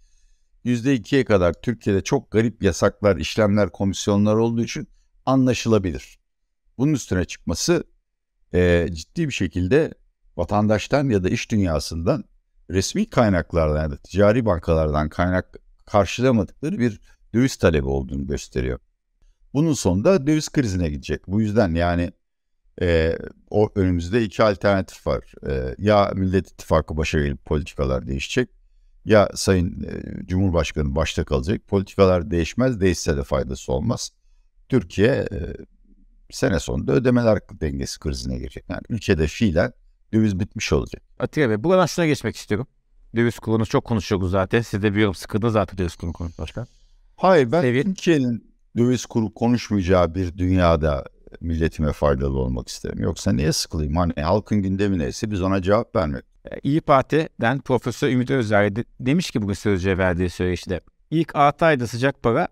%2'ye 0.66 1.25
kadar 1.25 1.54
Türkiye'de 1.54 2.04
çok 2.04 2.32
garip 2.32 2.63
yasaklar, 2.63 3.18
işlemler, 3.18 3.70
komisyonlar 3.70 4.36
olduğu 4.36 4.63
için 4.63 4.88
anlaşılabilir. 5.25 6.20
Bunun 6.78 6.94
üstüne 6.94 7.25
çıkması 7.25 7.84
e, 8.54 8.88
ciddi 8.92 9.28
bir 9.28 9.34
şekilde 9.34 9.94
vatandaştan 10.38 11.10
ya 11.10 11.24
da 11.24 11.30
iş 11.30 11.51
dünyasından 11.51 12.24
resmi 12.70 13.10
kaynaklardan 13.10 13.84
ya 13.84 13.92
da 13.92 13.98
ticari 13.98 14.46
bankalardan 14.46 15.10
kaynak 15.10 15.56
karşılamadıkları 15.86 16.80
bir 16.80 17.01
döviz 17.34 17.56
talebi 17.56 17.88
olduğunu 17.88 18.28
gösteriyor. 18.28 18.80
Bunun 19.54 19.74
sonunda 19.74 20.28
döviz 20.28 20.50
krizine 20.50 20.89
gidecek. 20.89 21.28
Bu 21.28 21.42
yüzden 21.42 21.75
yani 21.75 22.12
e, 22.82 23.18
o 23.50 23.70
önümüzde 23.75 24.24
iki 24.24 24.44
alternatif 24.44 25.08
var. 25.08 25.34
E, 25.50 25.75
ya 25.78 26.12
Millet 26.16 26.51
İttifakı 26.51 26.98
başa 26.98 27.20
gelip 27.20 27.46
politikalar 27.46 28.08
değişecek 28.08 28.50
ya 29.10 29.30
Sayın 29.36 29.84
e, 29.84 30.25
Cumhurbaşkanı 30.28 30.96
başta 30.96 31.24
kalacak. 31.24 31.68
Politikalar 31.68 32.32
değişmez, 32.32 32.82
değişse 32.82 33.18
de 33.18 33.24
faydası 33.24 33.74
olmaz. 33.74 34.12
Türkiye 34.70 35.08
e, 35.08 35.38
sene 36.32 36.60
sonunda 36.60 36.92
ödemeler 36.92 37.39
dengesi 37.62 38.00
krizine 38.00 38.38
girecek. 38.38 38.66
Yani 38.70 38.82
ülkede 38.89 39.28
fiilen 39.28 39.74
döviz 40.13 40.39
bitmiş 40.39 40.74
olacak. 40.74 41.04
Atilla 41.20 41.50
Bey 41.50 41.63
buradan 41.63 41.86
şuna 41.86 42.06
geçmek 42.06 42.36
istiyorum. 42.36 42.68
Döviz 43.16 43.39
kurunu 43.39 43.66
çok 43.66 43.86
konuşuyoruz 43.86 44.32
zaten. 44.32 44.62
Siz 44.62 44.84
de 44.84 44.94
biliyorum 44.94 45.16
sıkıldınız 45.16 45.54
zaten 45.54 45.78
döviz 45.78 45.96
kurunu 45.96 46.13
konuşmaktan. 46.13 46.68
Hayır 47.16 47.51
ben 47.51 47.62
Seviye... 47.62 47.84
Türkiye'nin 47.84 48.54
döviz 48.78 49.06
kuru 49.06 49.34
konuşmayacağı 49.34 50.16
bir 50.16 50.38
dünyada 50.38 51.06
milletime 51.42 51.94
faydalı 51.94 52.38
olmak 52.38 52.68
isterim. 52.68 53.00
Yoksa 53.00 53.32
niye 53.32 53.54
sıkılayım? 53.54 53.96
Hani 53.96 54.13
halkın 54.13 54.62
gündemi 54.62 55.00
neyse 55.00 55.32
biz 55.32 55.42
ona 55.42 55.62
cevap 55.62 55.96
vermek. 55.96 56.29
E, 56.46 56.60
İyi 56.63 56.81
Parti'den 56.81 57.60
Profesör 57.60 58.10
Ümit 58.10 58.31
Özdağ 58.31 58.69
demiş 59.00 59.31
ki 59.31 59.41
bugün 59.41 59.53
sözcüye 59.53 59.98
verdiği 59.98 60.29
söyleşide 60.29 60.81
ilk 61.12 61.36
6 61.36 61.65
ayda 61.65 61.88
sıcak 61.88 62.24
para 62.24 62.48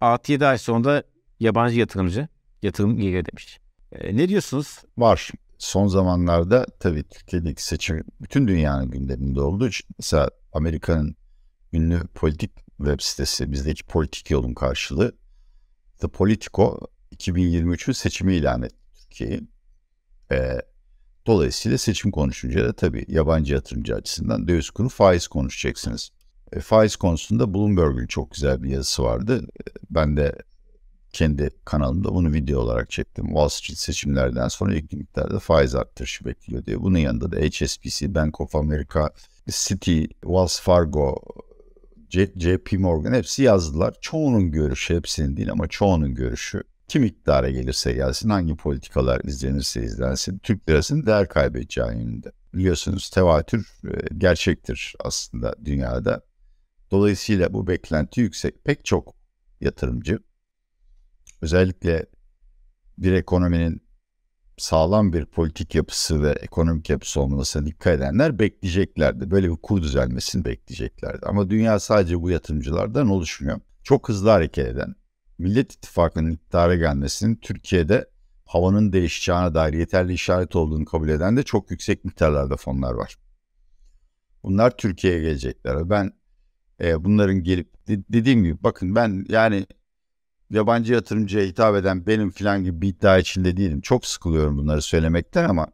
6-7 0.00 0.46
ay 0.46 0.58
sonra 0.58 1.02
yabancı 1.40 1.78
yatırımcı 1.78 2.28
yatırım 2.62 2.96
geri 2.96 3.26
demiş. 3.26 3.60
E, 3.92 4.16
ne 4.16 4.28
diyorsunuz? 4.28 4.78
Var. 4.98 5.30
Son 5.58 5.86
zamanlarda 5.86 6.66
tabii 6.80 7.02
Türkiye'deki 7.02 7.64
seçim 7.64 8.04
bütün 8.20 8.48
dünyanın 8.48 8.90
gündeminde 8.90 9.40
olduğu 9.40 9.68
için 9.68 9.88
mesela 9.98 10.30
Amerika'nın 10.52 11.16
ünlü 11.72 12.06
politik 12.14 12.50
web 12.76 13.00
sitesi 13.00 13.52
bizdeki 13.52 13.84
politik 13.84 14.30
yolun 14.30 14.54
karşılığı 14.54 15.16
The 15.98 16.08
Politico 16.08 16.80
2023'ün 17.16 17.92
seçimi 17.92 18.34
ilan 18.34 18.62
etti 18.62 18.76
Türkiye'yi. 18.94 19.48
Ee, 20.32 20.58
dolayısıyla 21.28 21.78
seçim 21.78 22.10
konuşunca 22.10 22.64
da 22.64 22.72
tabii 22.72 23.04
yabancı 23.08 23.54
yatırımcı 23.54 23.94
açısından 23.94 24.48
döviz 24.48 24.70
kuru 24.70 24.88
faiz 24.88 25.26
konuşacaksınız. 25.28 26.10
E, 26.52 26.60
faiz 26.60 26.96
konusunda 26.96 27.54
Bloomberg'ün 27.54 28.06
çok 28.06 28.30
güzel 28.30 28.62
bir 28.62 28.70
yazısı 28.70 29.02
vardı. 29.02 29.46
Ben 29.90 30.16
de 30.16 30.36
kendi 31.12 31.50
kanalımda 31.64 32.14
bunu 32.14 32.32
video 32.32 32.60
olarak 32.60 32.90
çektim. 32.90 33.26
Wall 33.26 33.48
Street 33.48 33.78
seçimlerden 33.78 34.48
sonra 34.48 34.74
ilk 34.74 34.92
miktarda 34.92 35.38
faiz 35.38 35.74
arttırışı 35.74 36.24
bekliyor 36.24 36.66
diye. 36.66 36.82
Bunun 36.82 36.98
yanında 36.98 37.32
da 37.32 37.36
HSBC, 37.36 38.14
Bank 38.14 38.40
of 38.40 38.54
America, 38.54 39.10
Citi, 39.48 40.08
Wells 40.08 40.60
Fargo, 40.60 41.16
JP 42.10 42.72
Morgan 42.72 43.12
hepsi 43.12 43.42
yazdılar. 43.42 43.94
Çoğunun 44.00 44.50
görüşü, 44.50 44.96
hepsinin 44.96 45.36
değil 45.36 45.50
ama 45.50 45.68
çoğunun 45.68 46.14
görüşü 46.14 46.62
kim 46.88 47.04
iktidara 47.04 47.50
gelirse 47.50 47.92
gelsin, 47.92 48.28
hangi 48.28 48.56
politikalar 48.56 49.20
izlenirse 49.24 49.82
izlensin, 49.82 50.38
Türk 50.38 50.68
lirasının 50.68 51.06
değer 51.06 51.28
kaybedeceği 51.28 51.88
yönünde. 51.88 52.32
Biliyorsunuz 52.54 53.10
tevatür 53.10 53.80
e, 53.84 54.14
gerçektir 54.18 54.94
aslında 55.00 55.54
dünyada. 55.64 56.22
Dolayısıyla 56.90 57.52
bu 57.52 57.66
beklenti 57.66 58.20
yüksek. 58.20 58.64
Pek 58.64 58.84
çok 58.84 59.14
yatırımcı 59.60 60.18
özellikle 61.42 62.06
bir 62.98 63.12
ekonominin 63.12 63.88
sağlam 64.56 65.12
bir 65.12 65.26
politik 65.26 65.74
yapısı 65.74 66.22
ve 66.22 66.30
ekonomik 66.30 66.90
yapısı 66.90 67.20
olmasına 67.20 67.66
dikkat 67.66 67.98
edenler 67.98 68.38
bekleyeceklerdi. 68.38 69.30
Böyle 69.30 69.50
bir 69.50 69.56
kur 69.56 69.82
düzelmesini 69.82 70.44
bekleyeceklerdi. 70.44 71.26
Ama 71.26 71.50
dünya 71.50 71.80
sadece 71.80 72.20
bu 72.20 72.30
yatırımcılardan 72.30 73.08
oluşmuyor. 73.08 73.60
Çok 73.82 74.08
hızlı 74.08 74.30
hareket 74.30 74.66
eden, 74.66 74.94
Millet 75.38 75.72
İttifakı'nın 75.72 76.30
iktidara 76.30 76.76
gelmesinin 76.76 77.36
Türkiye'de 77.36 78.10
havanın 78.44 78.92
değişeceğine 78.92 79.54
dair 79.54 79.72
yeterli 79.72 80.12
işaret 80.12 80.56
olduğunu 80.56 80.84
kabul 80.84 81.08
eden 81.08 81.36
de 81.36 81.42
çok 81.42 81.70
yüksek 81.70 82.04
miktarlarda 82.04 82.56
fonlar 82.56 82.94
var. 82.94 83.16
Bunlar 84.42 84.76
Türkiye'ye 84.76 85.20
gelecekler. 85.20 85.90
Ben 85.90 86.12
e, 86.80 87.04
bunların 87.04 87.42
gelip 87.42 87.88
de, 87.88 88.04
dediğim 88.08 88.44
gibi 88.44 88.62
bakın 88.62 88.94
ben 88.94 89.26
yani 89.28 89.66
yabancı 90.50 90.92
yatırımcıya 90.92 91.44
hitap 91.44 91.76
eden 91.76 92.06
benim 92.06 92.30
filan 92.30 92.64
gibi 92.64 92.82
bir 92.82 92.88
iddia 92.88 93.18
içinde 93.18 93.56
değilim. 93.56 93.80
Çok 93.80 94.06
sıkılıyorum 94.06 94.58
bunları 94.58 94.82
söylemekten 94.82 95.48
ama 95.48 95.66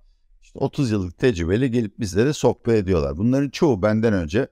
işte 0.42 0.59
30 0.59 0.90
yıllık 0.90 1.18
tecrübeyle 1.18 1.68
gelip 1.68 2.00
bizlere 2.00 2.33
sohbet 2.33 2.75
ediyorlar. 2.75 3.16
Bunların 3.16 3.50
çoğu 3.50 3.83
benden 3.83 4.12
önce 4.12 4.49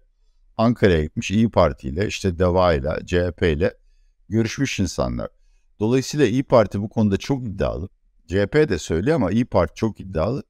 Ankara'ya 0.57 1.05
gitmiş 1.05 1.31
İyi 1.31 1.51
Parti 1.51 1.89
ile 1.89 2.07
işte 2.07 2.39
DEVA 2.39 2.75
ile 2.75 3.07
CHP 3.07 3.43
ile 3.43 3.82
görüşmüş 4.33 4.81
insanlar. 4.81 5.29
Dolayısıyla 5.81 6.27
İyi 6.27 6.43
Parti 6.43 6.81
bu 6.81 6.89
konuda 6.89 7.17
çok 7.17 7.49
iddialı. 7.49 7.89
CHP 8.27 8.55
de 8.55 8.79
söylüyor 8.79 9.17
ama 9.17 9.31
İyi 9.31 9.45
Parti 9.45 9.75
çok 9.75 10.01
iddialı. 10.01 10.43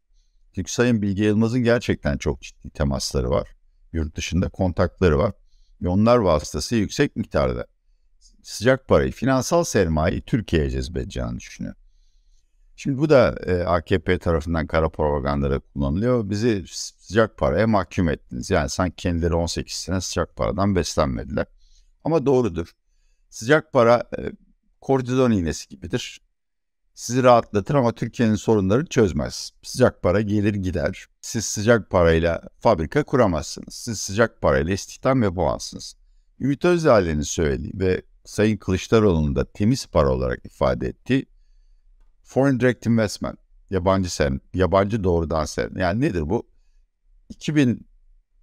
Çünkü 0.55 0.73
Sayın 0.73 1.03
Bilge 1.03 1.25
Yılmaz'ın 1.25 1.63
gerçekten 1.63 2.19
çok 2.19 2.43
ciddi 2.43 2.71
temasları 2.71 3.31
var. 3.31 3.49
Yurt 3.93 4.17
dışında 4.17 4.49
kontakları 4.49 5.19
var. 5.19 5.33
Ve 5.83 5.89
onlar 5.89 6.17
vasıtası 6.17 6.77
yüksek 6.77 7.17
miktarda 7.17 7.67
sıcak 8.43 8.89
parayı, 8.89 9.13
finansal 9.13 9.65
sermayeyi 9.65 10.23
Türkiye'ye 10.23 10.71
cezbedeceğini 10.71 11.39
düşünüyor. 11.39 11.75
Şimdi 12.77 12.99
bu 12.99 13.11
da 13.11 13.37
e, 13.47 13.63
AKP 13.63 14.19
tarafından 14.19 14.67
kara 14.67 14.89
propagandada 14.89 15.59
kullanılıyor. 15.59 16.31
Bizi 16.31 16.65
sıcak 16.69 17.39
paraya 17.39 17.67
mahkum 17.67 18.09
ettiniz. 18.09 18.51
Yani 18.51 18.69
sanki 18.69 18.97
kendileri 18.97 19.35
18 19.35 19.75
sene 19.75 20.01
sıcak 20.01 20.37
paradan 20.37 20.77
beslenmediler. 20.77 21.47
Ama 22.05 22.27
doğrudur. 22.27 22.73
Sıcak 23.33 23.73
para 23.73 24.03
e, 24.19 24.33
kortizon 24.81 25.31
iğnesi 25.31 25.69
gibidir. 25.69 26.21
Sizi 26.95 27.23
rahatlatır 27.23 27.75
ama 27.75 27.93
Türkiye'nin 27.93 28.35
sorunları 28.35 28.87
çözmez. 28.87 29.51
Sıcak 29.63 30.03
para 30.03 30.21
gelir 30.21 30.55
gider. 30.55 31.07
Siz 31.21 31.45
sıcak 31.45 31.91
parayla 31.91 32.43
fabrika 32.61 33.05
kuramazsınız. 33.05 33.75
Siz 33.75 33.99
sıcak 33.99 34.43
parayla 34.43 34.73
istihdam 34.73 35.23
yapamazsınız. 35.23 35.97
Ümit 36.41 36.65
Özdağ'ın 36.65 37.21
söylediği 37.21 37.73
ve 37.75 38.03
Sayın 38.25 38.57
Kılıçdaroğlu'nun 38.57 39.37
da 39.37 39.53
temiz 39.53 39.87
para 39.87 40.11
olarak 40.11 40.47
ifade 40.47 40.87
ettiği 40.87 41.27
foreign 42.23 42.61
direct 42.61 42.87
investment, 42.87 43.39
yabancı 43.71 44.15
sen, 44.15 44.41
yabancı 44.55 45.05
doğrudan 45.05 45.45
sen. 45.45 45.71
Yani 45.77 46.01
nedir 46.01 46.31
bu? 46.31 46.47
2000 47.29 47.87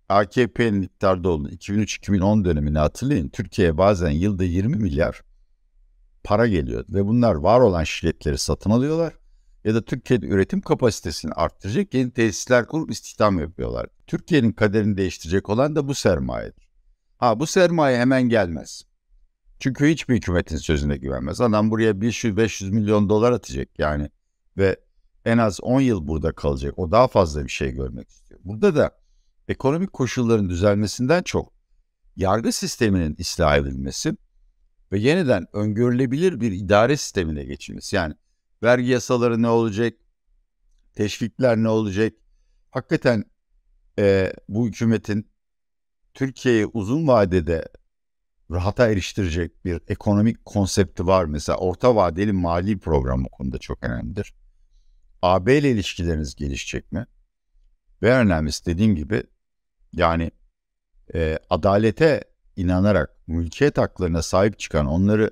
AKP'nin 0.09 0.81
iktidarda 0.81 1.29
olduğu 1.29 1.49
2003-2010 1.49 2.45
dönemini 2.45 2.77
hatırlayın. 2.77 3.29
Türkiye'ye 3.29 3.77
bazen 3.77 4.09
yılda 4.09 4.43
20 4.43 4.75
milyar 4.75 5.21
para 6.23 6.47
geliyor 6.47 6.85
ve 6.89 7.05
bunlar 7.05 7.35
var 7.35 7.59
olan 7.59 7.83
şirketleri 7.83 8.37
satın 8.37 8.69
alıyorlar 8.69 9.13
ya 9.63 9.75
da 9.75 9.85
Türkiye'de 9.85 10.25
üretim 10.25 10.61
kapasitesini 10.61 11.31
arttıracak 11.31 11.93
yeni 11.93 12.11
tesisler 12.11 12.67
kurup 12.67 12.91
istihdam 12.91 13.39
yapıyorlar. 13.39 13.85
Türkiye'nin 14.07 14.51
kaderini 14.51 14.97
değiştirecek 14.97 15.49
olan 15.49 15.75
da 15.75 15.87
bu 15.87 15.95
sermayedir. 15.95 16.69
Ha 17.17 17.39
bu 17.39 17.47
sermaye 17.47 17.99
hemen 17.99 18.23
gelmez. 18.23 18.83
Çünkü 19.59 19.87
hiçbir 19.87 20.15
hükümetin 20.15 20.57
sözüne 20.57 20.97
güvenmez. 20.97 21.41
Adam 21.41 21.71
buraya 21.71 21.91
500-500 21.91 22.71
milyon 22.71 23.09
dolar 23.09 23.31
atacak 23.31 23.79
yani 23.79 24.09
ve 24.57 24.77
en 25.25 25.37
az 25.37 25.59
10 25.61 25.81
yıl 25.81 26.07
burada 26.07 26.31
kalacak. 26.31 26.79
O 26.79 26.91
daha 26.91 27.07
fazla 27.07 27.43
bir 27.43 27.49
şey 27.49 27.71
görmek 27.71 28.09
istiyor. 28.09 28.39
Burada 28.43 28.75
da 28.75 28.98
ekonomik 29.49 29.93
koşulların 29.93 30.49
düzelmesinden 30.49 31.23
çok 31.23 31.53
yargı 32.15 32.51
sisteminin 32.51 33.15
ıslah 33.19 33.57
edilmesi 33.57 34.17
ve 34.91 34.99
yeniden 34.99 35.45
öngörülebilir 35.53 36.41
bir 36.41 36.51
idare 36.51 36.97
sistemine 36.97 37.43
geçilmesi. 37.43 37.95
Yani 37.95 38.13
vergi 38.63 38.87
yasaları 38.89 39.41
ne 39.41 39.47
olacak, 39.47 39.93
teşvikler 40.93 41.57
ne 41.57 41.69
olacak? 41.69 42.13
Hakikaten 42.71 43.23
e, 43.99 44.33
bu 44.49 44.67
hükümetin 44.67 45.31
Türkiye'yi 46.13 46.65
uzun 46.65 47.07
vadede 47.07 47.69
rahata 48.51 48.87
eriştirecek 48.87 49.65
bir 49.65 49.81
ekonomik 49.87 50.45
konsepti 50.45 51.07
var. 51.07 51.25
Mesela 51.25 51.57
orta 51.57 51.95
vadeli 51.95 52.31
mali 52.31 52.79
program 52.79 53.23
bu 53.25 53.29
konuda 53.29 53.57
çok 53.57 53.83
önemlidir. 53.83 54.33
AB 55.21 55.57
ile 55.57 55.71
ilişkileriniz 55.71 56.35
gelişecek 56.35 56.91
mi? 56.91 57.05
Ve 58.01 58.13
önemlisi 58.13 58.65
dediğim 58.65 58.95
gibi 58.95 59.23
yani 59.93 60.31
e, 61.15 61.39
adalete 61.49 62.23
inanarak 62.55 63.09
mülkiyet 63.27 63.77
haklarına 63.77 64.21
sahip 64.21 64.59
çıkan 64.59 64.85
onları 64.85 65.31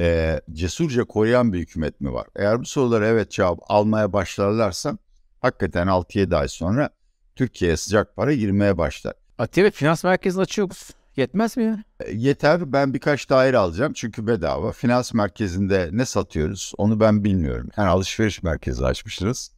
e, 0.00 0.40
cesurca 0.52 1.04
koruyan 1.04 1.52
bir 1.52 1.58
hükümet 1.58 2.00
mi 2.00 2.12
var? 2.12 2.26
Eğer 2.36 2.60
bu 2.60 2.64
sorulara 2.64 3.06
evet 3.06 3.30
cevap 3.30 3.58
almaya 3.68 4.12
başlarlarsa 4.12 4.98
hakikaten 5.40 5.86
6-7 5.86 6.36
ay 6.36 6.48
sonra 6.48 6.90
Türkiye'ye 7.36 7.76
sıcak 7.76 8.16
para 8.16 8.34
girmeye 8.34 8.78
başlar. 8.78 9.14
Atiye 9.38 9.70
finans 9.70 10.04
merkezini 10.04 10.42
açıyoruz. 10.42 10.90
Yetmez 11.16 11.56
mi 11.56 11.64
ya? 11.64 11.84
E, 12.00 12.12
yeter. 12.12 12.72
Ben 12.72 12.94
birkaç 12.94 13.30
daire 13.30 13.58
alacağım 13.58 13.92
çünkü 13.92 14.26
bedava. 14.26 14.72
Finans 14.72 15.14
merkezinde 15.14 15.88
ne 15.92 16.04
satıyoruz 16.04 16.72
onu 16.78 17.00
ben 17.00 17.24
bilmiyorum. 17.24 17.70
Yani 17.76 17.88
alışveriş 17.88 18.42
merkezi 18.42 18.84
açmışız. 18.84 19.52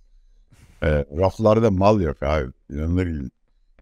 E, 0.83 0.89
raflarda 1.19 1.71
mal 1.71 2.01
yok 2.01 2.23
abi. 2.23 2.51
İnanılır 2.71 3.07
gibi. 3.07 3.29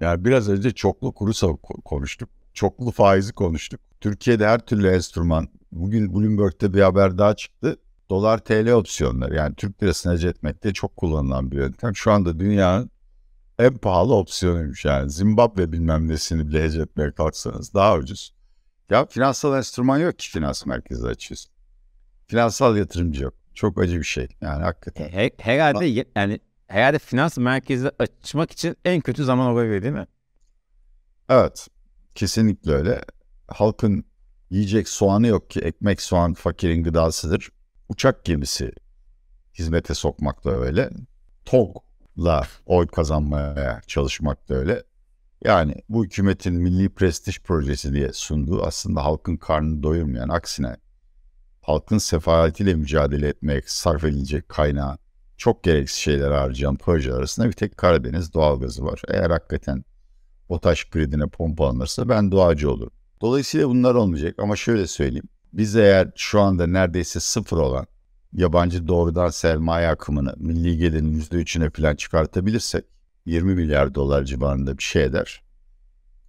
Yani 0.00 0.24
biraz 0.24 0.48
önce 0.48 0.70
çoklu 0.70 1.12
kuru 1.12 1.56
konuştuk. 1.84 2.28
Çoklu 2.54 2.90
faizi 2.90 3.32
konuştuk. 3.32 3.80
Türkiye'de 4.00 4.46
her 4.46 4.58
türlü 4.58 4.88
enstrüman. 4.88 5.48
Bugün 5.72 6.14
Bloomberg'de 6.14 6.74
bir 6.74 6.80
haber 6.80 7.18
daha 7.18 7.36
çıktı. 7.36 7.76
Dolar 8.10 8.38
TL 8.38 8.70
opsiyonları 8.70 9.34
yani 9.34 9.54
Türk 9.54 9.82
lirasını 9.82 10.12
hece 10.12 10.28
etmekte 10.28 10.72
çok 10.72 10.96
kullanılan 10.96 11.50
bir 11.50 11.56
yöntem. 11.56 11.96
Şu 11.96 12.12
anda 12.12 12.40
dünyanın 12.40 12.90
en 13.58 13.78
pahalı 13.78 14.14
opsiyonuymuş 14.14 14.84
yani. 14.84 15.10
Zimbabwe 15.10 15.72
bilmem 15.72 16.08
nesini 16.08 16.48
bile 16.48 16.62
hece 16.62 16.80
etmeye 16.80 17.12
kalksanız 17.12 17.74
daha 17.74 17.96
ucuz. 17.96 18.34
Ya 18.90 19.06
finansal 19.06 19.56
enstrüman 19.56 19.98
yok 19.98 20.18
ki 20.18 20.30
finans 20.30 20.66
merkezi 20.66 21.06
açıyorsun. 21.06 21.52
Finansal 22.26 22.76
yatırımcı 22.76 23.22
yok. 23.22 23.34
Çok 23.54 23.80
acı 23.80 23.98
bir 23.98 24.04
şey 24.04 24.28
yani 24.40 24.62
hakikaten. 24.62 25.08
Her, 25.08 25.30
herhalde 25.38 26.06
yani 26.16 26.40
herhalde 26.66 26.98
finans 26.98 27.38
merkezi 27.38 27.90
açmak 27.98 28.50
için 28.50 28.76
en 28.84 29.00
kötü 29.00 29.24
zaman 29.24 29.46
olabilir 29.46 29.82
değil 29.82 29.94
mi? 29.94 30.06
Evet. 31.28 31.68
Kesinlikle 32.14 32.72
öyle. 32.72 33.04
Halkın 33.48 34.04
yiyecek 34.50 34.88
soğanı 34.88 35.26
yok 35.26 35.50
ki 35.50 35.60
ekmek 35.60 36.02
soğan 36.02 36.34
fakirin 36.34 36.82
gıdasıdır. 36.82 37.50
Uçak 37.88 38.24
gemisi 38.24 38.72
hizmete 39.58 39.94
sokmak 39.94 40.44
da 40.44 40.50
öyle. 40.50 40.90
TOG'la 41.44 42.46
oy 42.66 42.86
kazanmaya 42.86 43.80
çalışmak 43.86 44.48
da 44.48 44.54
öyle. 44.54 44.82
Yani 45.44 45.74
bu 45.88 46.04
hükümetin 46.04 46.54
milli 46.54 46.88
prestij 46.88 47.38
projesi 47.38 47.92
diye 47.92 48.12
sunduğu 48.12 48.62
aslında 48.62 49.04
halkın 49.04 49.36
karnını 49.36 49.82
doyurmayan 49.82 50.28
aksine 50.28 50.76
halkın 51.66 51.98
sefaletiyle 51.98 52.74
mücadele 52.74 53.28
etmeye 53.28 53.62
sarf 53.66 54.04
edilecek 54.04 54.48
kaynağı 54.48 54.98
çok 55.36 55.64
gereksiz 55.64 55.98
şeyler 55.98 56.30
harcayan 56.30 56.76
proje 56.76 57.14
arasında 57.14 57.46
bir 57.46 57.52
tek 57.52 57.76
Karadeniz 57.76 58.34
doğalgazı 58.34 58.84
var. 58.84 59.02
Eğer 59.08 59.30
hakikaten 59.30 59.84
BOTAŞ 60.48 60.90
kredine 60.90 61.26
pompalanırsa 61.26 62.08
ben 62.08 62.32
doğacı 62.32 62.70
olurum. 62.70 62.92
Dolayısıyla 63.20 63.68
bunlar 63.68 63.94
olmayacak 63.94 64.34
ama 64.38 64.56
şöyle 64.56 64.86
söyleyeyim. 64.86 65.28
Biz 65.52 65.76
eğer 65.76 66.10
şu 66.16 66.40
anda 66.40 66.66
neredeyse 66.66 67.20
sıfır 67.20 67.56
olan 67.56 67.86
yabancı 68.32 68.88
doğrudan 68.88 69.28
sermaye 69.28 69.88
akımını 69.88 70.34
milli 70.36 70.76
gelirin 70.78 71.20
%3'üne 71.20 71.70
falan 71.70 71.96
çıkartabilirsek 71.96 72.84
20 73.26 73.54
milyar 73.54 73.94
dolar 73.94 74.24
civarında 74.24 74.78
bir 74.78 74.82
şey 74.82 75.04
eder. 75.04 75.42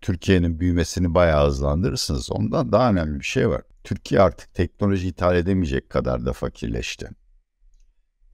Türkiye'nin 0.02 0.60
büyümesini 0.60 1.14
bayağı 1.14 1.48
hızlandırırsınız. 1.48 2.32
Ondan 2.32 2.72
daha 2.72 2.90
önemli 2.90 3.20
bir 3.20 3.26
şey 3.26 3.50
var. 3.50 3.62
Türkiye 3.84 4.22
artık 4.22 4.54
teknoloji 4.54 5.08
ithal 5.08 5.36
edemeyecek 5.36 5.90
kadar 5.90 6.26
da 6.26 6.34
fakirleşti. 6.34 7.10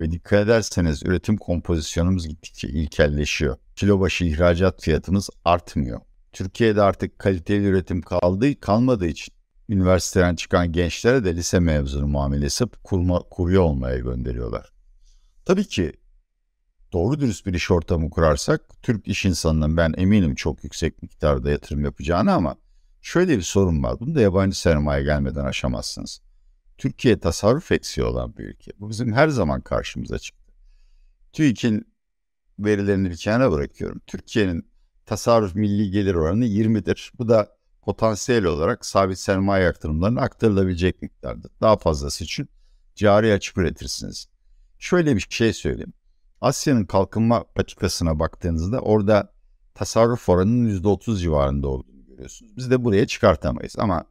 Ve 0.02 0.12
dikkat 0.12 0.46
ederseniz 0.46 1.04
üretim 1.04 1.38
kompozisyonumuz 1.38 2.28
gittikçe 2.28 2.68
ilkelleşiyor. 2.68 3.58
Kilo 3.76 4.00
başı 4.00 4.26
ihracat 4.26 4.82
fiyatımız 4.82 5.30
artmıyor. 5.46 6.02
Türkiye'de 6.32 6.82
artık 6.82 7.20
kaliteli 7.20 7.66
üretim 7.66 8.02
kaldığı 8.02 8.60
kalmadığı 8.60 9.08
için 9.08 9.34
üniversiteden 9.70 10.36
çıkan 10.36 10.72
gençlere 10.72 11.24
de 11.24 11.36
lise 11.36 11.60
mezunu 11.60 12.08
muamelesi 12.08 12.66
kurma, 12.84 13.20
kurye 13.20 13.60
olmaya 13.60 13.98
gönderiyorlar. 13.98 14.74
Tabii 15.46 15.66
ki 15.66 15.94
doğru 16.94 17.20
dürüst 17.20 17.46
bir 17.46 17.54
iş 17.54 17.72
ortamı 17.72 18.10
kurarsak 18.10 18.62
Türk 18.82 19.08
iş 19.08 19.26
insanının 19.26 19.78
ben 19.78 19.94
eminim 19.98 20.36
çok 20.36 20.64
yüksek 20.64 21.04
miktarda 21.04 21.50
yatırım 21.50 21.86
yapacağını 21.86 22.34
ama 22.34 22.56
şöyle 23.02 23.38
bir 23.38 23.44
sorun 23.44 23.84
var. 23.84 24.00
Bunu 24.00 24.16
da 24.16 24.22
yabancı 24.22 24.60
sermaye 24.60 25.04
gelmeden 25.04 25.46
aşamazsınız. 25.46 26.22
Türkiye 26.84 27.19
tasarruf 27.19 27.72
eksiği 27.72 28.08
olan 28.08 28.38
bir 28.38 28.43
ülke. 28.43 28.72
Bu 28.80 28.89
bizim 28.89 29.13
her 29.13 29.28
zaman 29.28 29.62
karşımıza 29.62 30.19
çıktı. 30.19 30.54
TÜİK'in 31.34 31.88
verilerini 32.60 33.10
bir 33.10 33.17
kenara 33.17 33.52
bırakıyorum. 33.52 34.02
Türkiye'nin 34.08 34.67
tasarruf 35.06 35.56
milli 35.56 35.91
gelir 35.91 36.15
oranı 36.15 36.46
20'dir. 36.46 37.12
Bu 37.19 37.30
da 37.30 37.58
potansiyel 37.82 38.46
olarak 38.46 38.86
sabit 38.86 39.19
sermaye 39.19 39.63
yatırımlarının 39.63 40.22
aktarılabilecek 40.22 41.02
miktardır. 41.02 41.52
Daha 41.62 41.78
fazlası 41.78 42.24
için 42.24 42.50
cari 42.96 43.34
açık 43.34 43.58
üretirsiniz. 43.58 44.28
Şöyle 44.80 45.15
bir 45.15 45.28
şey 45.30 45.54
söyleyeyim. 45.54 45.93
Asya'nın 46.41 46.86
kalkınma 46.86 47.43
patikasına 47.43 48.19
baktığınızda 48.19 48.80
orada 48.80 49.34
tasarruf 49.74 50.30
oranının 50.30 50.69
%30 50.82 51.17
civarında 51.17 51.67
olduğunu 51.67 52.06
görüyorsunuz. 52.06 52.58
Biz 52.58 52.72
de 52.72 52.84
buraya 52.84 53.08
çıkartamayız 53.08 53.76
ama 53.80 54.06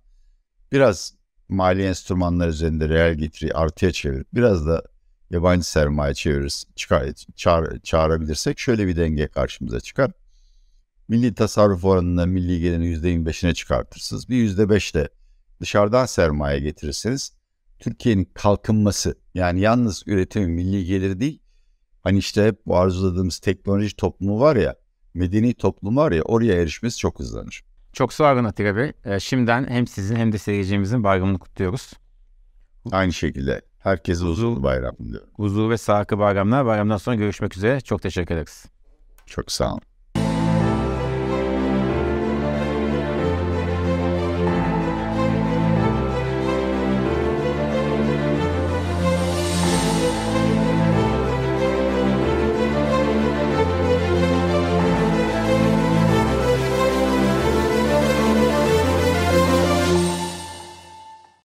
biraz 0.72 1.21
mali 1.52 1.82
enstrümanlar 1.82 2.48
üzerinde 2.48 2.88
reel 2.88 3.14
getiri 3.14 3.54
artıya 3.54 3.92
çevirip 3.92 4.26
biraz 4.34 4.66
da 4.66 4.82
yabancı 5.30 5.70
sermaye 5.70 6.14
çeviririz, 6.14 6.64
çıkar, 6.76 7.08
çağır, 7.36 7.80
çağırabilirsek 7.80 8.58
şöyle 8.58 8.86
bir 8.86 8.96
denge 8.96 9.28
karşımıza 9.28 9.80
çıkar. 9.80 10.10
Milli 11.08 11.34
tasarruf 11.34 11.84
oranını 11.84 12.26
milli 12.26 12.60
gelirin 12.60 13.02
%25'ine 13.02 13.54
çıkartırsınız. 13.54 14.28
Bir 14.28 14.56
%5 14.56 14.94
de 14.94 15.08
dışarıdan 15.60 16.06
sermaye 16.06 16.60
getirirseniz 16.60 17.32
Türkiye'nin 17.78 18.24
kalkınması 18.34 19.18
yani 19.34 19.60
yalnız 19.60 20.02
üretim 20.06 20.50
milli 20.50 20.84
gelir 20.84 21.20
değil 21.20 21.42
hani 22.02 22.18
işte 22.18 22.46
hep 22.46 22.70
arzuladığımız 22.70 23.38
teknoloji 23.38 23.96
toplumu 23.96 24.40
var 24.40 24.56
ya 24.56 24.76
medeni 25.14 25.54
toplum 25.54 25.96
var 25.96 26.12
ya 26.12 26.22
oraya 26.22 26.54
erişmesi 26.54 26.98
çok 26.98 27.18
hızlanır. 27.18 27.64
Çok 27.92 28.12
sağ 28.12 28.32
olun 28.32 28.44
Atilla 28.44 28.76
Bey. 28.76 28.92
Ee, 29.04 29.20
şimdiden 29.20 29.66
hem 29.68 29.86
sizin 29.86 30.16
hem 30.16 30.32
de 30.32 30.38
seyircimizin 30.38 31.04
bayramını 31.04 31.38
kutluyoruz. 31.38 31.92
Aynı 32.92 33.12
şekilde 33.12 33.62
herkese 33.78 34.24
uzun 34.24 34.62
bayram 34.62 34.96
diliyorum. 34.98 35.28
Huzur 35.34 35.70
ve 35.70 35.78
sağlıklı 35.78 36.18
bayramlar. 36.18 36.66
Bayramdan 36.66 36.96
sonra 36.96 37.16
görüşmek 37.16 37.56
üzere. 37.56 37.80
Çok 37.80 38.02
teşekkür 38.02 38.34
ederiz. 38.34 38.64
Çok 39.26 39.52
sağ 39.52 39.72
olun. 39.72 39.80